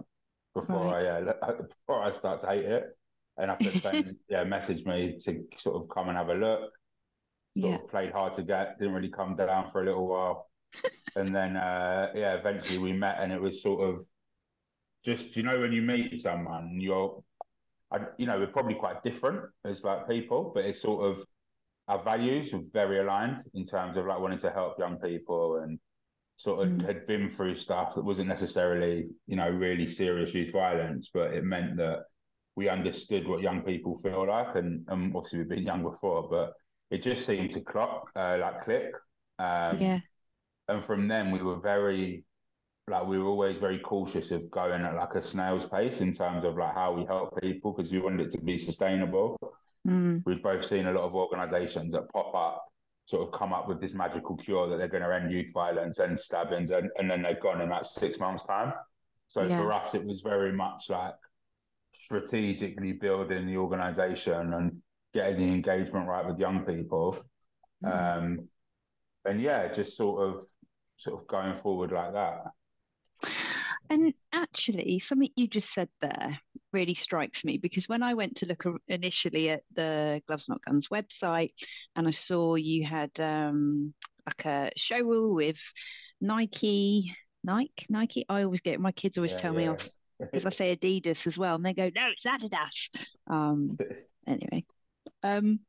[0.54, 1.06] before right.
[1.06, 2.96] I uh, before I start to hate it.
[3.36, 6.70] And after Ben, yeah, messaged me to sort of come and have a look
[7.58, 7.76] sort yeah.
[7.76, 10.50] of played hard to get, didn't really come down for a little while.
[11.16, 14.04] and then, uh, yeah, eventually we met, and it was sort of
[15.04, 17.22] just, you know, when you meet someone, you're,
[17.92, 21.24] I, you know, we're probably quite different as like people, but it's sort of
[21.86, 25.78] our values were very aligned in terms of like wanting to help young people and
[26.36, 26.84] sort of mm.
[26.84, 31.44] had been through stuff that wasn't necessarily, you know, really serious youth violence, but it
[31.44, 32.04] meant that
[32.56, 36.52] we understood what young people feel like, and, and obviously we've been young before, but
[36.90, 38.92] it just seemed to clock, uh, like click.
[39.38, 39.98] Um, yeah.
[40.68, 42.24] And from then we were very,
[42.88, 46.44] like we were always very cautious of going at like a snail's pace in terms
[46.44, 49.36] of like how we help people because we wanted it to be sustainable.
[49.86, 50.22] Mm.
[50.24, 52.64] We've both seen a lot of organisations that pop up,
[53.06, 55.98] sort of come up with this magical cure that they're going to end youth violence
[55.98, 58.72] and stabbings, and, and then they're gone in about six months' time.
[59.28, 59.60] So yeah.
[59.60, 61.14] for us, it was very much like
[61.94, 67.18] strategically building the organisation and getting the engagement right with young people.
[67.84, 68.18] Mm.
[68.18, 68.48] Um,
[69.24, 70.46] and yeah, just sort of
[70.96, 72.42] sort of going forward like that.
[73.90, 76.38] And actually, something you just said there
[76.72, 80.88] really strikes me because when I went to look initially at the Gloves Not Gunz
[80.88, 81.52] website
[81.94, 83.92] and I saw you had um,
[84.26, 85.60] like a showroom with
[86.20, 88.24] Nike, Nike, Nike.
[88.28, 89.58] I always get my kids always yeah, tell yeah.
[89.58, 92.90] me off because I say Adidas as well, and they go, "No, it's Adidas."
[93.26, 93.78] Um,
[94.26, 94.64] anyway,
[95.22, 95.60] um,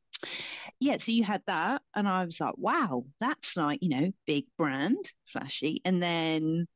[0.80, 4.44] yeah, so you had that, and I was like, wow, that's like, you know, big
[4.58, 5.80] brand, flashy.
[5.84, 6.66] And then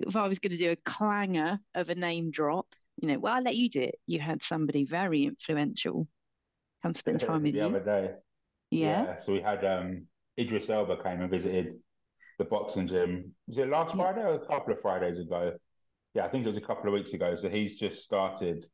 [0.00, 2.66] if I was going to do a clanger of a name drop,
[3.00, 3.96] you know, well, I'll let you do it.
[4.06, 6.08] You had somebody very influential
[6.82, 7.66] come spend time with the you.
[7.66, 8.10] other day.
[8.70, 9.04] Yeah.
[9.04, 9.18] yeah.
[9.18, 10.06] So we had um,
[10.38, 11.74] Idris Elba came and visited
[12.38, 13.32] the boxing gym.
[13.46, 14.02] Was it last yeah.
[14.02, 15.52] Friday or a couple of Fridays ago?
[16.14, 17.36] Yeah, I think it was a couple of weeks ago.
[17.40, 18.66] So he's just started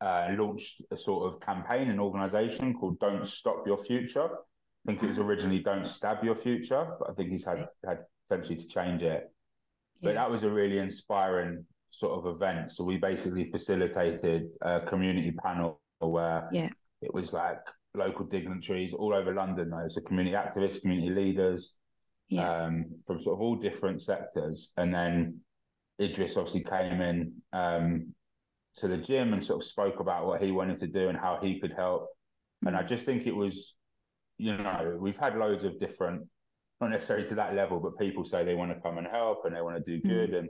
[0.00, 5.02] uh, launched a sort of campaign and organisation called "Don't Stop Your Future." I think
[5.02, 8.68] it was originally "Don't Stab Your Future," but I think he's had had potentially to
[8.68, 9.32] change it.
[10.00, 12.70] But that was a really inspiring sort of event.
[12.70, 16.68] So we basically facilitated a community panel where yeah.
[17.02, 17.58] it was like
[17.94, 21.74] local dignitaries all over London, though, so community activists, community leaders,
[22.28, 22.48] yeah.
[22.48, 24.70] um, from sort of all different sectors.
[24.76, 25.40] And then
[26.00, 28.14] Idris obviously came in um,
[28.76, 31.38] to the gym and sort of spoke about what he wanted to do and how
[31.42, 32.08] he could help.
[32.66, 32.88] And I mm.
[32.88, 33.74] just think it was,
[34.36, 36.26] you know, we've had loads of different,
[36.80, 39.54] not necessarily to that level, but people say they want to come and help and
[39.54, 40.08] they want to do mm.
[40.08, 40.30] good.
[40.30, 40.38] Mm-hmm.
[40.38, 40.48] And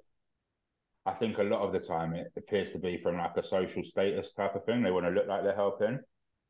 [1.07, 3.83] I think a lot of the time it appears to be from like a social
[3.85, 4.83] status type of thing.
[4.83, 6.01] They want to look like they're helping.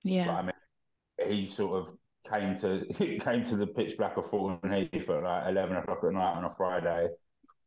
[0.02, 0.26] Yeah.
[0.26, 1.94] But I mean, he sort of
[2.28, 2.84] came to
[3.24, 6.44] came to the pitch black of Thornton Heath at like eleven o'clock at night on
[6.44, 7.08] a Friday,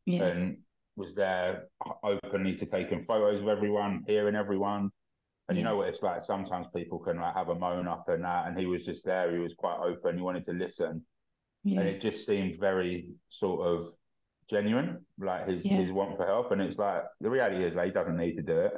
[0.04, 0.24] yeah.
[0.24, 0.58] and
[0.96, 1.64] was there
[2.02, 4.90] openly to taking photos of everyone, hearing everyone.
[5.48, 5.70] And you hmm.
[5.70, 6.22] know what it's like.
[6.22, 9.32] Sometimes people can like have a moan up and that, and he was just there.
[9.32, 10.16] He was quite open.
[10.16, 11.02] He wanted to listen,
[11.64, 11.80] yeah.
[11.80, 13.92] and it just seemed very sort of
[14.48, 16.52] genuine, like his his want for help.
[16.52, 18.72] And it's like the reality is, like, he doesn't need to do it.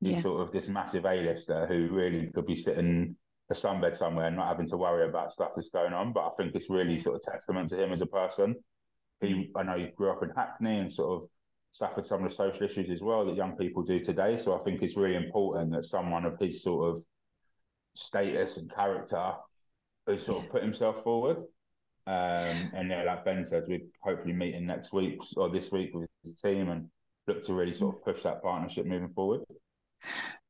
[0.00, 3.14] He's sort of this massive A-lister who really could be sitting
[3.50, 6.12] a sunbed somewhere and not having to worry about stuff that's going on.
[6.12, 8.56] But I think it's really sort of testament to him as a person.
[9.20, 9.56] He, hmm.
[9.56, 11.28] I know he grew up in Hackney and sort of
[11.72, 14.38] suffered some of the social issues as well that young people do today.
[14.38, 17.02] So I think it's really important that someone of his sort of
[17.94, 19.32] status and character
[20.06, 21.38] has sort of put himself forward.
[22.06, 26.08] Um, and yeah, like Ben says, we're hopefully meeting next week or this week with
[26.24, 26.88] his team and
[27.26, 29.42] look to really sort of push that partnership moving forward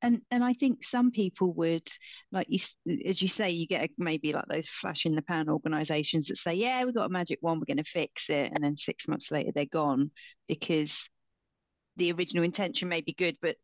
[0.02, 1.88] and and I think some people would
[2.30, 2.58] like you
[3.06, 6.54] as you say you get maybe like those flash in the pan organizations that say
[6.54, 9.30] yeah we've got a magic wand we're going to fix it and then 6 months
[9.30, 10.10] later they're gone
[10.48, 11.08] because
[11.96, 13.56] the original intention may be good but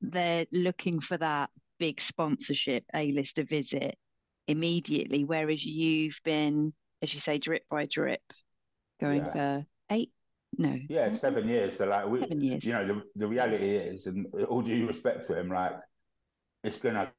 [0.00, 3.96] they're looking for that big sponsorship a-lister visit
[4.48, 6.72] immediately whereas you've been
[7.02, 8.22] as you say drip by drip
[9.00, 9.32] going yeah.
[9.32, 10.10] for eight
[10.58, 10.78] no.
[10.88, 11.78] Yeah, seven years.
[11.78, 12.64] So like we, seven years.
[12.64, 15.72] You know, the, the reality is, and all due respect to him, like
[16.62, 17.10] it's gonna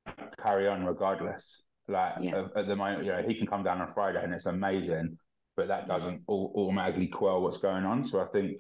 [0.42, 1.62] carry on regardless.
[1.88, 2.46] Like yeah.
[2.56, 5.18] at, the moment, you know, he can come down on Friday and it's amazing,
[5.58, 8.06] but that doesn't all, automatically quell what's going on.
[8.06, 8.58] So I think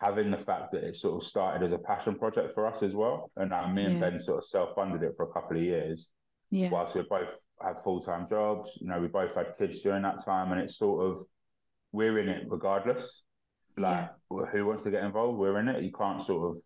[0.00, 2.94] having the fact that it sort of started as a passion project for us as
[2.94, 4.10] well, and uh, me and yeah.
[4.10, 6.08] Ben sort of self-funded it for a couple of years.
[6.50, 6.68] Yeah.
[6.68, 10.52] Whilst we both had full-time jobs, you know, we both had kids during that time,
[10.52, 11.24] and it's sort of
[11.92, 13.22] we're in it regardless.
[13.76, 14.44] Like, yeah.
[14.52, 15.38] who wants to get involved?
[15.38, 15.82] We're in it.
[15.82, 16.62] You can't sort of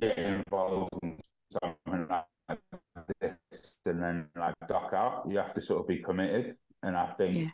[0.00, 1.18] get involved in
[1.50, 2.58] something like
[3.20, 5.24] this and then like duck out.
[5.28, 6.56] You have to sort of be committed.
[6.82, 7.48] And I think yeah.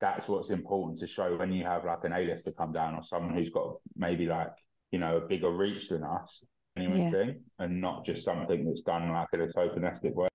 [0.00, 3.34] that's what's important to show when you have like an A-lister come down or someone
[3.34, 4.52] who's got maybe like,
[4.90, 6.44] you know, a bigger reach than us,
[6.76, 7.10] yeah.
[7.10, 10.28] thing, and not just something that's done like in a tokenistic way.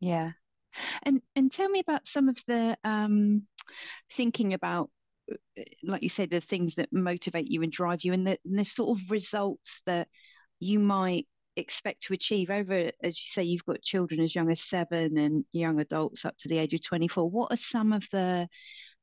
[0.00, 0.32] Yeah.
[1.02, 3.42] And and tell me about some of the um
[4.12, 4.90] thinking about
[5.82, 8.64] like you said, the things that motivate you and drive you, and the, and the
[8.64, 10.08] sort of results that
[10.60, 11.26] you might
[11.56, 15.44] expect to achieve over, as you say, you've got children as young as seven and
[15.52, 17.28] young adults up to the age of 24.
[17.28, 18.48] What are some of the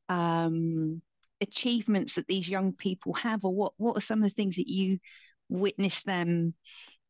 [0.10, 1.02] um,
[1.42, 4.70] achievements that these young people have, or what, what are some of the things that
[4.70, 5.00] you
[5.50, 6.54] witness them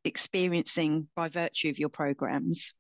[0.04, 2.74] experiencing by virtue of your programs?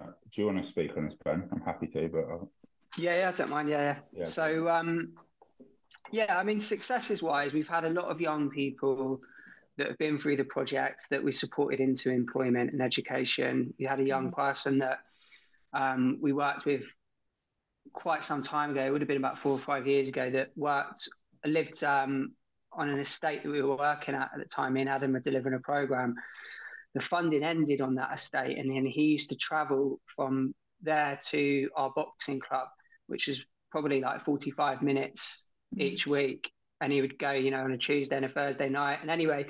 [0.00, 1.48] Uh, do you want to speak on this, Ben?
[1.52, 2.50] I'm happy to, but I'll...
[2.96, 3.68] Yeah, yeah, I don't mind.
[3.68, 3.98] Yeah, yeah.
[4.12, 4.24] yeah.
[4.24, 5.12] So, um,
[6.10, 9.20] yeah, I mean, successes wise, we've had a lot of young people
[9.76, 13.74] that have been through the project that we supported into employment and education.
[13.78, 14.34] We had a young mm.
[14.34, 15.00] person that
[15.74, 16.84] um, we worked with
[17.92, 18.84] quite some time ago.
[18.84, 21.08] It would have been about four or five years ago that worked,
[21.44, 22.32] lived um,
[22.72, 24.74] on an estate that we were working at at the time.
[24.74, 26.14] Me and Adam were delivering a program.
[26.94, 31.68] The funding ended on that estate, and then he used to travel from there to
[31.76, 32.68] our boxing club
[33.06, 35.44] which is probably like 45 minutes
[35.74, 35.82] mm.
[35.82, 36.50] each week.
[36.80, 38.98] And he would go, you know, on a Tuesday and a Thursday night.
[39.00, 39.46] And anyway,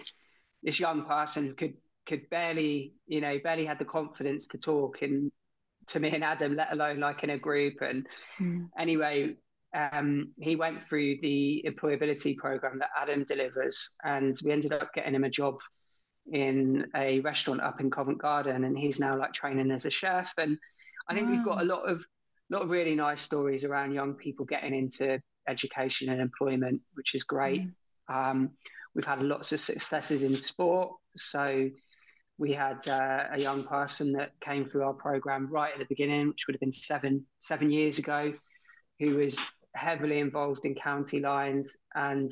[0.63, 1.75] this young person could
[2.07, 5.33] could barely, you know, barely had the confidence to talk and
[5.89, 7.81] to me and Adam, let alone like in a group.
[7.81, 8.07] And
[8.41, 8.69] mm.
[8.79, 9.35] anyway,
[9.75, 15.15] um, he went through the employability program that Adam delivers, and we ended up getting
[15.15, 15.57] him a job
[16.33, 20.31] in a restaurant up in Covent Garden, and he's now like training as a chef.
[20.39, 20.59] And
[21.09, 21.33] I think wow.
[21.33, 22.05] we've got a lot of
[22.51, 27.25] lot of really nice stories around young people getting into education and employment, which is
[27.25, 27.63] great.
[28.11, 28.31] Mm.
[28.31, 28.51] Um,
[28.95, 30.93] we've had lots of successes in sport.
[31.17, 31.69] So
[32.39, 36.29] we had uh, a young person that came through our program right at the beginning,
[36.29, 38.33] which would have been seven seven years ago,
[39.01, 39.39] who was
[39.75, 42.31] heavily involved in county lines and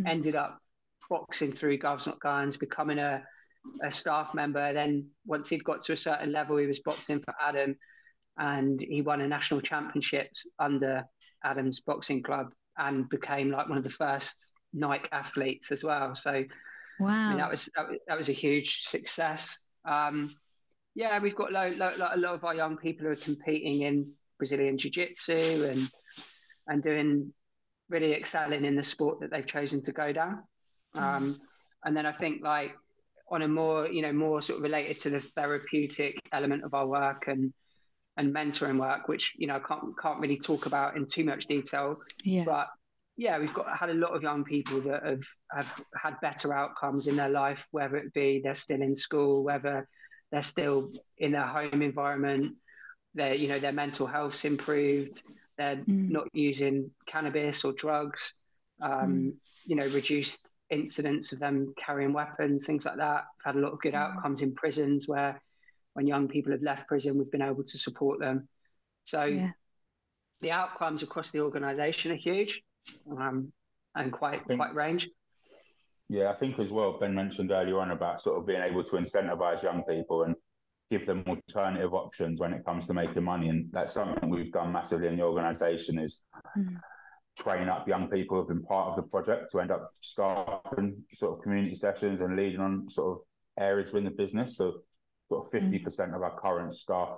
[0.00, 0.08] mm.
[0.08, 0.60] ended up
[1.08, 3.22] boxing through Gloves Not Gunz, becoming a,
[3.84, 4.72] a staff member.
[4.72, 7.76] Then once he'd got to a certain level, he was boxing for Adam
[8.38, 11.04] and he won a national championships under
[11.44, 16.14] Adams Boxing Club and became like one of the first Nike athletes as well.
[16.14, 16.44] So,
[16.98, 17.68] wow, I mean, that was
[18.06, 19.58] that, was a huge success.
[19.84, 20.34] Um,
[20.94, 23.82] yeah, we've got lo- lo- lo- a lot of our young people who are competing
[23.82, 25.88] in Brazilian Jiu Jitsu and
[26.66, 27.32] and doing
[27.88, 30.44] really excelling in the sport that they've chosen to go down.
[30.94, 31.02] Mm.
[31.02, 31.40] Um,
[31.84, 32.72] and then I think like
[33.30, 36.86] on a more you know more sort of related to the therapeutic element of our
[36.86, 37.52] work and
[38.20, 41.46] and mentoring work, which you know I can't can't really talk about in too much
[41.46, 41.96] detail.
[42.22, 42.44] Yeah.
[42.44, 42.68] But
[43.16, 45.66] yeah, we've got had a lot of young people that have have
[46.00, 49.88] had better outcomes in their life, whether it be they're still in school, whether
[50.30, 52.56] they're still in their home environment,
[53.14, 55.22] their you know their mental health's improved,
[55.56, 56.10] they're mm.
[56.10, 58.34] not using cannabis or drugs,
[58.82, 59.32] um, mm.
[59.64, 63.24] you know, reduced incidents of them carrying weapons, things like that.
[63.38, 63.98] We've had a lot of good mm.
[63.98, 65.40] outcomes in prisons where
[65.94, 68.48] when young people have left prison, we've been able to support them.
[69.04, 69.50] So yeah.
[70.40, 72.62] the outcomes across the organisation are huge
[73.10, 73.52] um,
[73.94, 75.08] and quite think, quite range.
[76.08, 76.98] Yeah, I think as well.
[76.98, 80.34] Ben mentioned earlier on about sort of being able to incentivise young people and
[80.90, 84.72] give them alternative options when it comes to making money, and that's something we've done
[84.72, 85.98] massively in the organisation.
[85.98, 86.18] Is
[86.58, 86.76] mm.
[87.38, 91.38] train up young people who've been part of the project to end up staffing sort
[91.38, 93.22] of community sessions and leading on sort of
[93.62, 94.56] areas within the business.
[94.56, 94.80] So,
[95.30, 96.16] sort of fifty percent mm.
[96.16, 97.16] of our current staff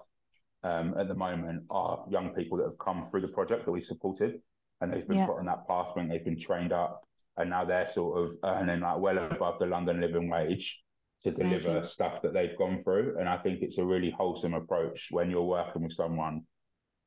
[0.62, 3.80] um, at the moment are young people that have come through the project that we
[3.80, 4.40] supported
[4.80, 5.26] and they've been yeah.
[5.26, 7.02] put on that pathway they've been trained up
[7.36, 10.78] and now they're sort of earning like well above the London living wage
[11.24, 11.84] to deliver Amazing.
[11.84, 13.16] stuff that they've gone through.
[13.18, 16.42] And I think it's a really wholesome approach when you're working with someone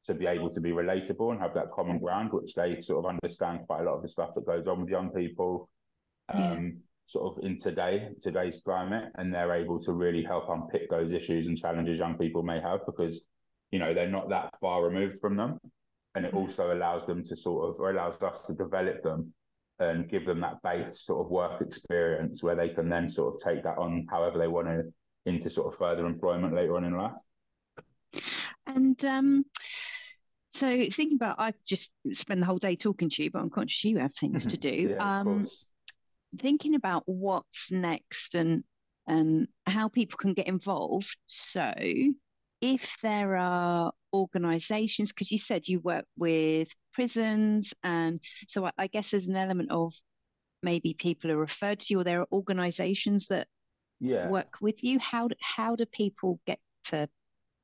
[0.06, 3.10] to be able to be relatable and have that common ground, which they sort of
[3.10, 5.70] understand quite a lot of the stuff that goes on with young people.
[6.34, 6.78] Um.
[7.08, 11.47] Sort of in today, today's climate, and they're able to really help unpick those issues
[11.47, 13.22] and challenges young people may have because,
[13.72, 15.60] you know, they're not that far removed from them
[16.16, 19.34] and it also allows them to sort of or allows us to develop them
[19.80, 23.41] and give them that base sort of work experience where they can then sort of
[23.41, 24.84] take that on however they want to
[25.26, 27.12] into sort of further employment later on in life.
[28.68, 29.45] And um,
[30.51, 33.84] so thinking about, I just spend the whole day talking to you, but I'm conscious
[33.84, 34.95] you have things to do.
[34.97, 35.49] yeah, um,
[36.38, 38.63] thinking about what's next and
[39.07, 41.15] and how people can get involved.
[41.28, 41.73] So
[42.61, 48.88] if there are organizations, because you said you work with prisons, and so I, I,
[48.88, 49.93] guess there's an element of
[50.63, 53.47] maybe people are referred to you, or there are organizations that
[53.99, 54.28] yeah.
[54.30, 54.97] work with you.
[54.99, 57.07] How do, how do people get to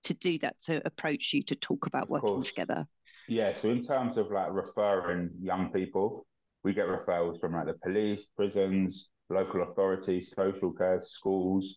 [0.04, 2.88] to do that to approach you to talk about working together?
[3.28, 6.26] Yeah, so in terms of like referring young people,
[6.64, 11.76] we get referrals from like the police, prisons, local authorities, social care, schools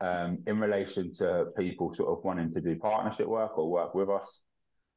[0.00, 4.10] um, in relation to people sort of wanting to do partnership work or work with
[4.10, 4.40] us,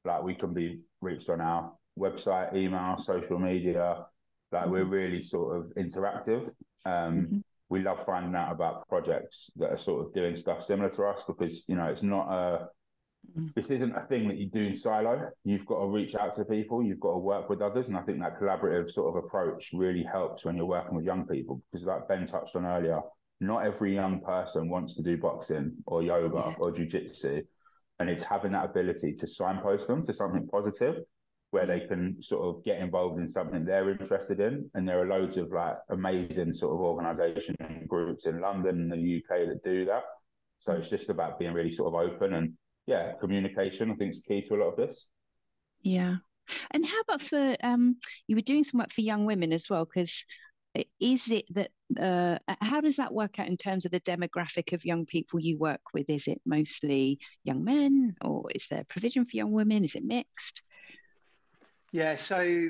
[0.05, 4.05] like we can be reached on our website, email, social media.
[4.51, 4.71] Like mm-hmm.
[4.71, 6.47] we're really sort of interactive.
[6.85, 7.37] Um, mm-hmm.
[7.69, 11.23] We love finding out about projects that are sort of doing stuff similar to us
[11.27, 12.67] because you know it's not a
[13.29, 13.47] mm-hmm.
[13.55, 15.29] this isn't a thing that you do in silo.
[15.43, 16.83] You've got to reach out to people.
[16.83, 20.03] You've got to work with others, and I think that collaborative sort of approach really
[20.03, 23.01] helps when you're working with young people because, like Ben touched on earlier,
[23.39, 26.55] not every young person wants to do boxing or yoga yeah.
[26.59, 27.43] or jujitsu.
[27.99, 31.03] And it's having that ability to signpost them to something positive
[31.51, 34.69] where they can sort of get involved in something they're interested in.
[34.73, 37.55] And there are loads of like amazing sort of organisation
[37.87, 40.03] groups in London and the UK that do that.
[40.59, 42.53] So it's just about being really sort of open and
[42.87, 45.07] yeah, communication I think is key to a lot of this.
[45.81, 46.15] Yeah.
[46.71, 49.85] And how about for um you were doing some work for young women as well
[49.85, 50.25] because
[50.99, 54.85] is it that uh, how does that work out in terms of the demographic of
[54.85, 59.37] young people you work with is it mostly young men or is there provision for
[59.37, 60.61] young women is it mixed
[61.91, 62.67] yeah so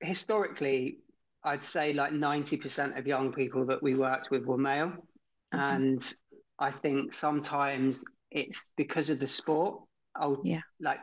[0.00, 0.98] historically
[1.44, 4.92] i'd say like 90% of young people that we worked with were male
[5.54, 5.58] mm-hmm.
[5.58, 6.14] and
[6.58, 9.80] i think sometimes it's because of the sport
[10.16, 11.00] i'll yeah like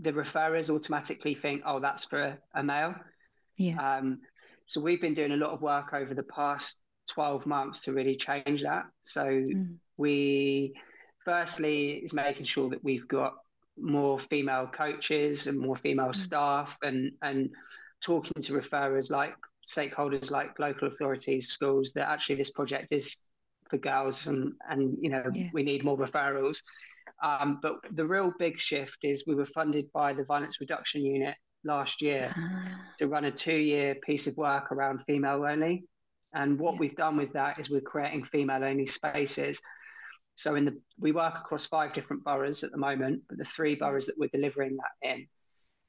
[0.00, 2.94] the referrers automatically think oh that's for a, a male
[3.56, 4.18] yeah um,
[4.66, 6.76] so we've been doing a lot of work over the past
[7.10, 8.84] 12 months to really change that.
[9.02, 9.76] So mm.
[9.96, 10.74] we,
[11.24, 13.34] firstly, is making sure that we've got
[13.78, 16.16] more female coaches and more female mm.
[16.16, 17.50] staff and, and
[18.02, 19.34] talking to referrers like
[19.66, 23.20] stakeholders like local authorities, schools, that actually this project is
[23.68, 25.48] for girls and, and you know, yeah.
[25.52, 26.62] we need more referrals.
[27.22, 31.34] Um, but the real big shift is we were funded by the Violence Reduction Unit
[31.64, 32.34] last year
[32.98, 35.84] to run a two year piece of work around female only.
[36.34, 36.80] And what yeah.
[36.80, 39.60] we've done with that is we're creating female only spaces.
[40.36, 43.74] So in the we work across five different boroughs at the moment, but the three
[43.74, 45.26] boroughs that we're delivering that in,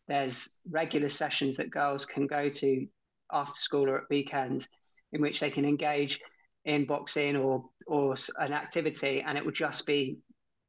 [0.08, 2.88] there's regular sessions that girls can go to
[3.32, 4.70] after school or at weekends
[5.12, 6.20] in which they can engage
[6.68, 10.18] in boxing or or an activity and it would just be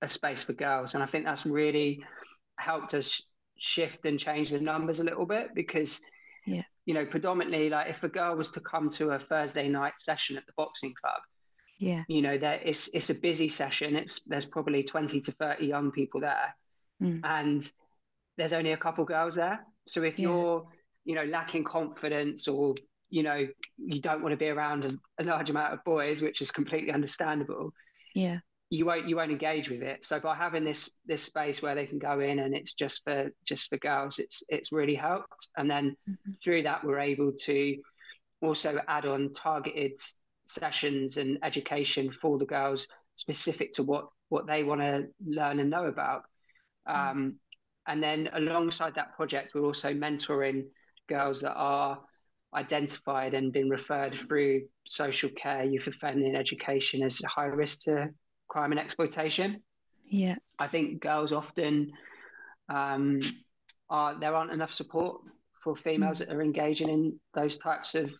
[0.00, 2.02] a space for girls, and I think that's really
[2.58, 3.20] helped us
[3.58, 6.00] shift and change the numbers a little bit because
[6.46, 6.62] yeah.
[6.86, 10.36] you know predominantly like if a girl was to come to a thursday night session
[10.36, 11.20] at the boxing club
[11.78, 12.02] yeah.
[12.08, 13.96] you know there it's it's a busy session.
[13.96, 16.54] It's there's probably 20 to 30 young people there.
[17.00, 17.20] Mm.
[17.22, 17.72] and
[18.36, 19.64] there's only a couple girls there.
[19.86, 20.28] So if Yeah.
[20.28, 20.68] you're
[21.04, 22.74] you know lacking confidence or
[23.10, 23.46] you know
[23.78, 26.92] you don't want to be around a, a large amount of boys which is completely
[26.92, 27.72] understandable
[28.14, 28.38] yeah
[28.70, 30.04] you won't you won't engage with it.
[30.04, 33.30] So by having this this space where they can go in and it's just for
[33.46, 35.48] just for girls, it's it's really helped.
[35.56, 36.42] And then Mhm.
[36.42, 37.76] through that, we're able to
[38.42, 39.92] also add on targeted
[40.46, 42.86] sessions and education for the girls
[43.16, 46.24] specific to what what they want to learn and know about.
[46.86, 47.40] Um,
[47.86, 50.64] and then alongside that project, we're also mentoring
[51.08, 51.98] girls that are
[52.54, 58.08] identified and been referred through social care, youth offending education as high risk to
[58.48, 59.62] crime and exploitation.
[60.08, 60.36] yeah.
[60.58, 61.92] I think girls often
[62.68, 63.20] um,
[63.90, 65.20] are there aren't enough support
[65.62, 68.10] for females that are engaging in those types of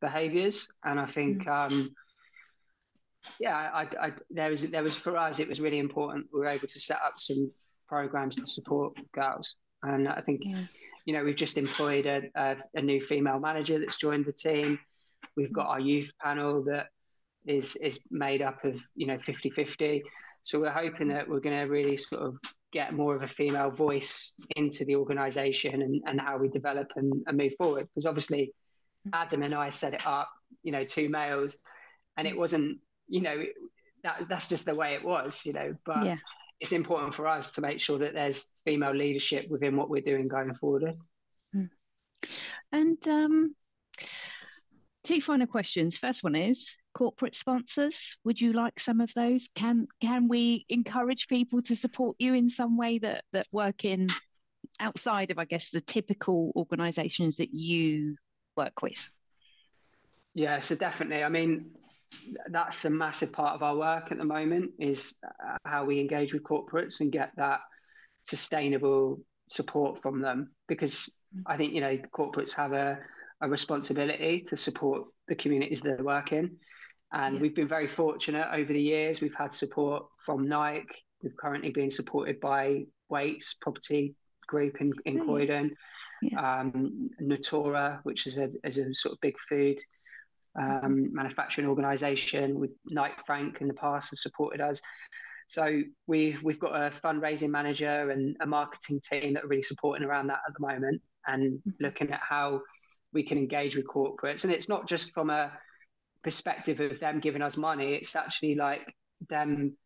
[0.00, 1.90] behaviours, and I think um,
[3.40, 6.46] yeah, I, I, there was there was for us it was really important we were
[6.46, 7.50] able to set up some
[7.88, 10.62] programs to support girls, and I think yeah
[11.08, 14.78] you know we've just employed a, a, a new female manager that's joined the team.
[15.38, 16.88] We've got our youth panel that
[17.46, 20.02] is is made up of you know 50-50
[20.42, 22.36] so we're hoping that we're going to really sort of
[22.74, 27.10] get more of a female voice into the organization and, and how we develop and,
[27.26, 27.88] and move forward.
[27.88, 28.52] Because obviously
[29.14, 30.28] adam and i set it up
[30.62, 31.56] you know two males
[32.18, 33.44] and it wasn't you know
[34.02, 36.16] that that's just the way it was you know but yeah
[36.60, 40.28] it's important for us to make sure that there's female leadership within what we're doing
[40.28, 40.94] going forward
[42.72, 43.54] And um,
[45.04, 45.98] two final questions.
[45.98, 48.16] First one is corporate sponsors.
[48.24, 49.48] Would you like some of those?
[49.54, 54.08] Can can we encourage people to support you in some way that that work in
[54.80, 58.16] outside of, I guess, the typical organisations that you
[58.56, 59.10] work with?
[60.34, 61.24] Yeah, so definitely.
[61.24, 61.70] I mean,
[62.50, 66.32] that's a massive part of our work at the moment is uh, how we engage
[66.32, 67.60] with corporates and get that
[68.24, 70.50] sustainable support from them.
[70.68, 71.12] Because
[71.46, 72.98] I think you know corporates have a,
[73.40, 76.56] a responsibility to support the communities they work in,
[77.12, 77.40] and Yeah.
[77.40, 79.20] we've been very fortunate over the years.
[79.20, 80.86] We've had support from Nike.
[81.22, 84.14] We've currently been supported by Wates Property
[84.46, 85.24] Group in, in.
[85.24, 85.74] Croydon,
[86.22, 86.60] Yeah.
[86.60, 89.78] um, Natura, which is a, is a sort of big food
[90.58, 94.80] um, manufacturing organisation with Knight Frank in the past has supported us.
[95.46, 100.06] So we've we've got a fundraising manager and a marketing team that are really supporting
[100.06, 102.60] around that at the moment and looking at how
[103.12, 104.44] we can engage with corporates.
[104.44, 105.50] And it's not just from a
[106.22, 108.94] perspective of them giving us money; it's actually like
[109.30, 109.76] them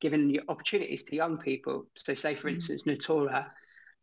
[0.00, 1.86] giving opportunities to young people.
[1.96, 2.54] So, say for Mhm.
[2.54, 3.52] instance, Natura,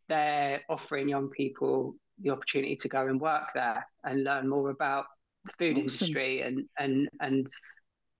[0.09, 5.05] they're offering young people the opportunity to go and work there and learn more about
[5.47, 5.81] the food Awesome.
[5.81, 7.47] industry and and and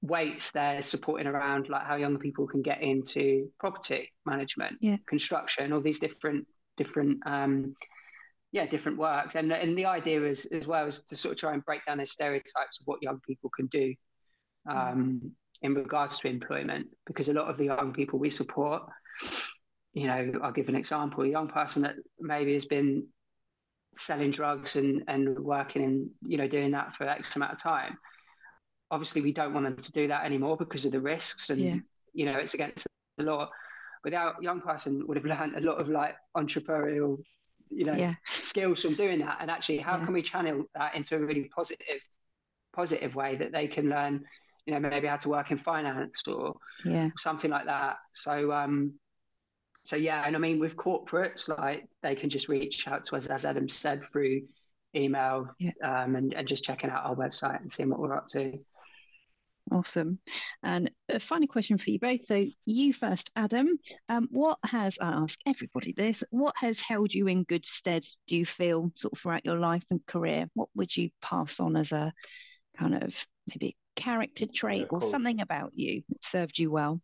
[0.04, 4.98] Wates they're supporting around like how young people can get into property management Yeah.
[5.10, 6.46] construction all these different
[6.78, 7.76] different um
[8.52, 11.54] yeah different works and and the idea is as well is to sort of try
[11.54, 13.96] and break down those stereotypes of what young people can do
[14.70, 15.32] um
[15.64, 18.84] in regards to employment because a lot of the young people we support
[19.94, 23.08] you know i'll give an example a young person that maybe has been
[23.98, 27.98] selling drugs and and working and you know doing that for x amount of time
[28.92, 31.76] obviously we don't want them to do that anymore because of the risks and Yeah.
[32.14, 32.86] you know it's against
[33.18, 33.50] the law
[34.04, 37.18] but that young person would have learned a lot of like entrepreneurial
[37.70, 38.14] you know Yeah.
[38.26, 40.06] skills from doing that and actually how Yeah.
[40.06, 42.02] can we channel that into a really positive
[42.74, 44.24] positive way that they can learn
[44.66, 46.56] you know maybe how to work in finance or
[47.18, 48.94] something like that so um
[49.88, 53.26] so yeah and i mean with corporates like they can just reach out to us
[53.28, 54.42] as adam said through
[54.94, 55.72] email Yeah.
[55.82, 58.60] um and, and just checking out our website and seeing what we're up to
[59.70, 60.20] Awesome.
[60.64, 62.24] And a final question for you both.
[62.24, 63.68] So, you first, Adam.
[64.08, 68.38] Um, what has, I ask everybody this, what has held you in good stead, do
[68.38, 70.50] you feel, sort of throughout your life and career?
[70.54, 72.14] What would you pass on as a
[72.80, 75.12] kind of maybe a character trait or cool.
[75.12, 77.02] something about you that served you well?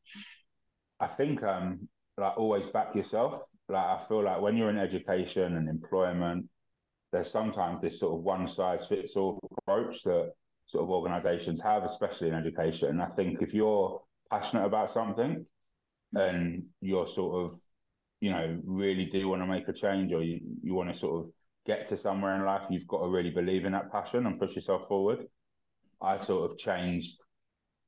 [1.02, 3.42] I think um like always back yourself.
[3.70, 6.48] Like I feel like when you're in education and employment,
[7.12, 10.32] there's sometimes this sort of one size fits all approach that
[10.68, 12.90] sort of organizations have, especially in education.
[12.90, 15.46] And I think if you're passionate about something
[16.14, 17.60] and you're sort of,
[18.20, 21.24] you know, really do want to make a change or you, you want to sort
[21.24, 21.32] of
[21.66, 24.56] get to somewhere in life, you've got to really believe in that passion and push
[24.56, 25.26] yourself forward.
[26.02, 27.16] I sort of changed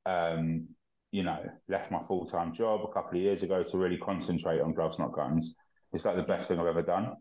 [0.06, 0.68] um,
[1.16, 1.40] you know,
[1.70, 5.00] left my full time job a couple of years ago to really concentrate on gloves,
[5.00, 5.46] not gunz.
[5.94, 7.14] It's like the best thing I've ever done.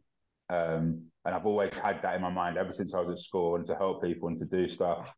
[0.51, 3.55] Um, and I've always had that in my mind ever since I was at school
[3.55, 5.09] and to help people and to do stuff.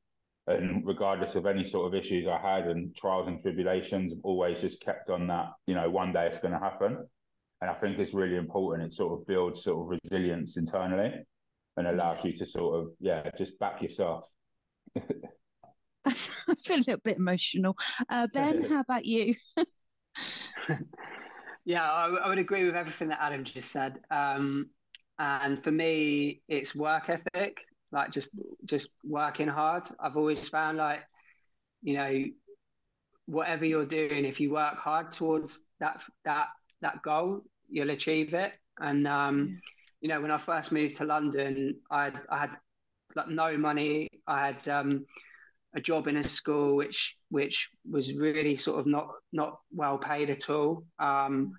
[0.46, 4.60] And regardless of any sort of issues I had and trials and tribulations, I've always
[4.60, 6.98] just kept on that, you know, one day it's going to happen.
[7.62, 8.92] And I think it's really important.
[8.92, 11.14] It sort of builds sort of resilience internally
[11.78, 14.24] and allows you to sort of, yeah, just back yourself.
[16.48, 17.76] I feel a little bit emotional.
[18.08, 19.34] Uh, ben, how about you?
[21.64, 23.98] yeah, I, I, would agree with everything that Adam just said.
[24.10, 24.70] Um,
[25.18, 27.58] and for me, it's work ethic,
[27.90, 28.30] like just
[28.64, 29.88] just working hard.
[29.98, 31.00] I've always found like,
[31.82, 32.24] you know,
[33.26, 36.48] whatever you're doing, if you work hard towards that that
[36.82, 38.52] that goal, you'll achieve it.
[38.78, 39.56] And um, yeah.
[40.02, 42.50] you know, when I first moved to London, I I had
[43.14, 44.08] like no money.
[44.26, 45.06] I had um,
[45.76, 50.30] a job in a school which which was really sort of not not well paid
[50.30, 50.84] at all.
[50.98, 51.52] Um,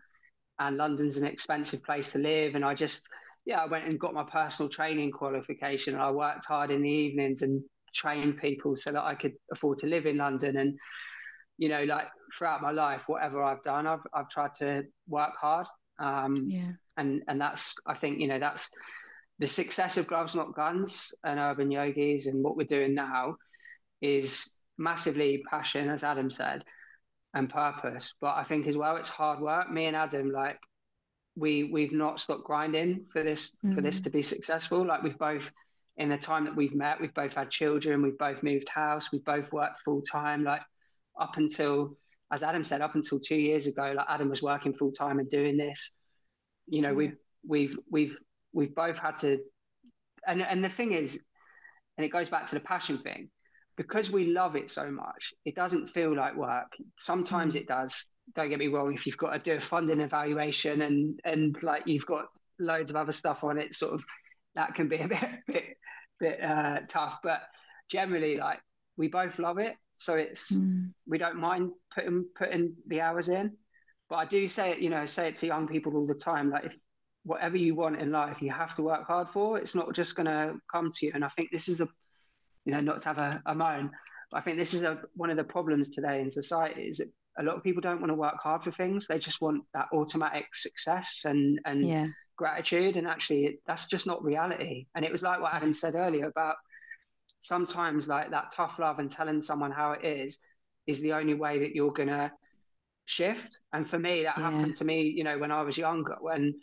[0.60, 3.08] and London's an expensive place to live, and I just
[3.46, 5.94] yeah, I went and got my personal training qualification.
[5.94, 7.64] And I worked hard in the evenings and
[7.96, 10.58] trained people so that I could afford to live in London.
[10.58, 10.78] And
[11.58, 12.08] you know, like
[12.38, 15.68] throughout my life, whatever I've done, I've I've tried to work hard.
[16.00, 16.72] Um, yeah.
[16.98, 18.70] And and that's I think you know that's
[19.38, 23.38] the success of Gloves Not Gunz and Urban Yogis and what we're doing now
[24.02, 26.64] is massively passion, as Adam said,
[27.34, 28.14] and purpose.
[28.22, 29.72] But I think as well, it's hard work.
[29.72, 30.60] Me and Adam, like
[31.36, 33.76] we we've not stopped grinding for this mm-hmm.
[33.76, 34.06] for this mm.
[34.06, 34.86] to be successful.
[34.86, 35.44] Like we've both
[35.98, 39.26] in the time that we've met, we've both had children, we've both moved house, we've
[39.26, 40.44] both worked full time.
[40.44, 40.62] Like
[41.20, 41.98] up until,
[42.32, 45.30] as Adam said, up until two years ago, like Adam was working full time and
[45.30, 45.92] doing this.
[46.68, 47.16] You know, we've
[47.48, 48.16] we've we've
[48.54, 49.40] we've both had to,
[50.28, 51.20] and and the thing is,
[51.98, 53.30] and it goes back to the passion thing,
[53.78, 56.76] because we love it so much, it doesn't feel like work.
[56.98, 57.62] Sometimes mm.
[57.62, 61.20] it does, don't get me wrong, if you've got to do a funding evaluation and
[61.24, 62.26] and like you've got
[62.60, 64.04] loads of other stuff on it, sort of
[64.56, 65.78] that can be a bit bit
[66.20, 67.20] bit uh, tough.
[67.24, 67.42] But
[67.90, 68.60] generally, like
[68.98, 70.92] we both love it, so it's mm.
[71.08, 73.54] we don't mind putting putting the hours in.
[74.10, 76.50] But I do say it, you know, say it to young people all the time,
[76.50, 76.74] like if
[77.28, 79.60] whatever you want in life, you have to work hard for.
[79.60, 81.12] It's not just going to come to you.
[81.14, 81.88] And I think this is a,
[82.68, 83.90] you know, not to have a, a moan,
[84.30, 87.08] but I think this is a, one of the problems today in society is that
[87.40, 89.08] a lot of people don't want to work hard for things.
[89.08, 92.08] They just want that automatic success and and yeah.
[92.36, 92.98] gratitude.
[92.98, 94.88] And actually, that's just not reality.
[94.96, 96.56] And it was like what Adam said earlier about
[97.40, 100.40] sometimes like that tough love and telling someone how it is
[100.88, 102.32] is the only way that you're gonna
[103.06, 103.60] shift.
[103.72, 104.52] And for me, that yeah.
[104.52, 105.04] happened to me.
[105.04, 106.56] You know, when I was younger, when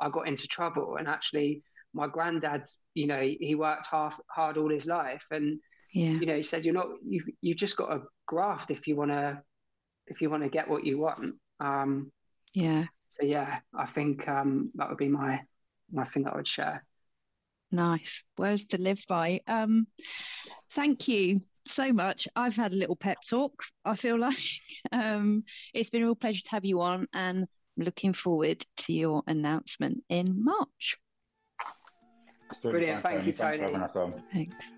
[0.00, 1.62] I got into trouble, and actually,
[1.94, 2.64] my granddad,
[2.94, 5.58] you know, he worked hard hard all his life, and
[5.92, 6.10] yeah.
[6.10, 6.88] you know, he said, "You're not.
[7.06, 9.42] You you've just got to graft if you want to
[10.06, 11.34] if you want to get what you want.
[11.60, 12.10] Um,
[12.54, 12.86] yeah.
[13.08, 15.40] So yeah, I think um, that would be my
[15.90, 16.84] my thing that I would share.
[17.70, 19.40] Nice words to live by.
[19.46, 19.86] Um,
[20.72, 22.28] thank you so much.
[22.36, 23.62] I've had a little pep talk.
[23.84, 24.36] I feel like
[24.92, 29.22] um, it's been a real pleasure to have you on, and looking forward to your
[29.26, 30.98] announcement in March.
[32.58, 33.02] Brilliant.
[33.02, 33.66] Thank you, Tony.
[34.32, 34.70] Thanks.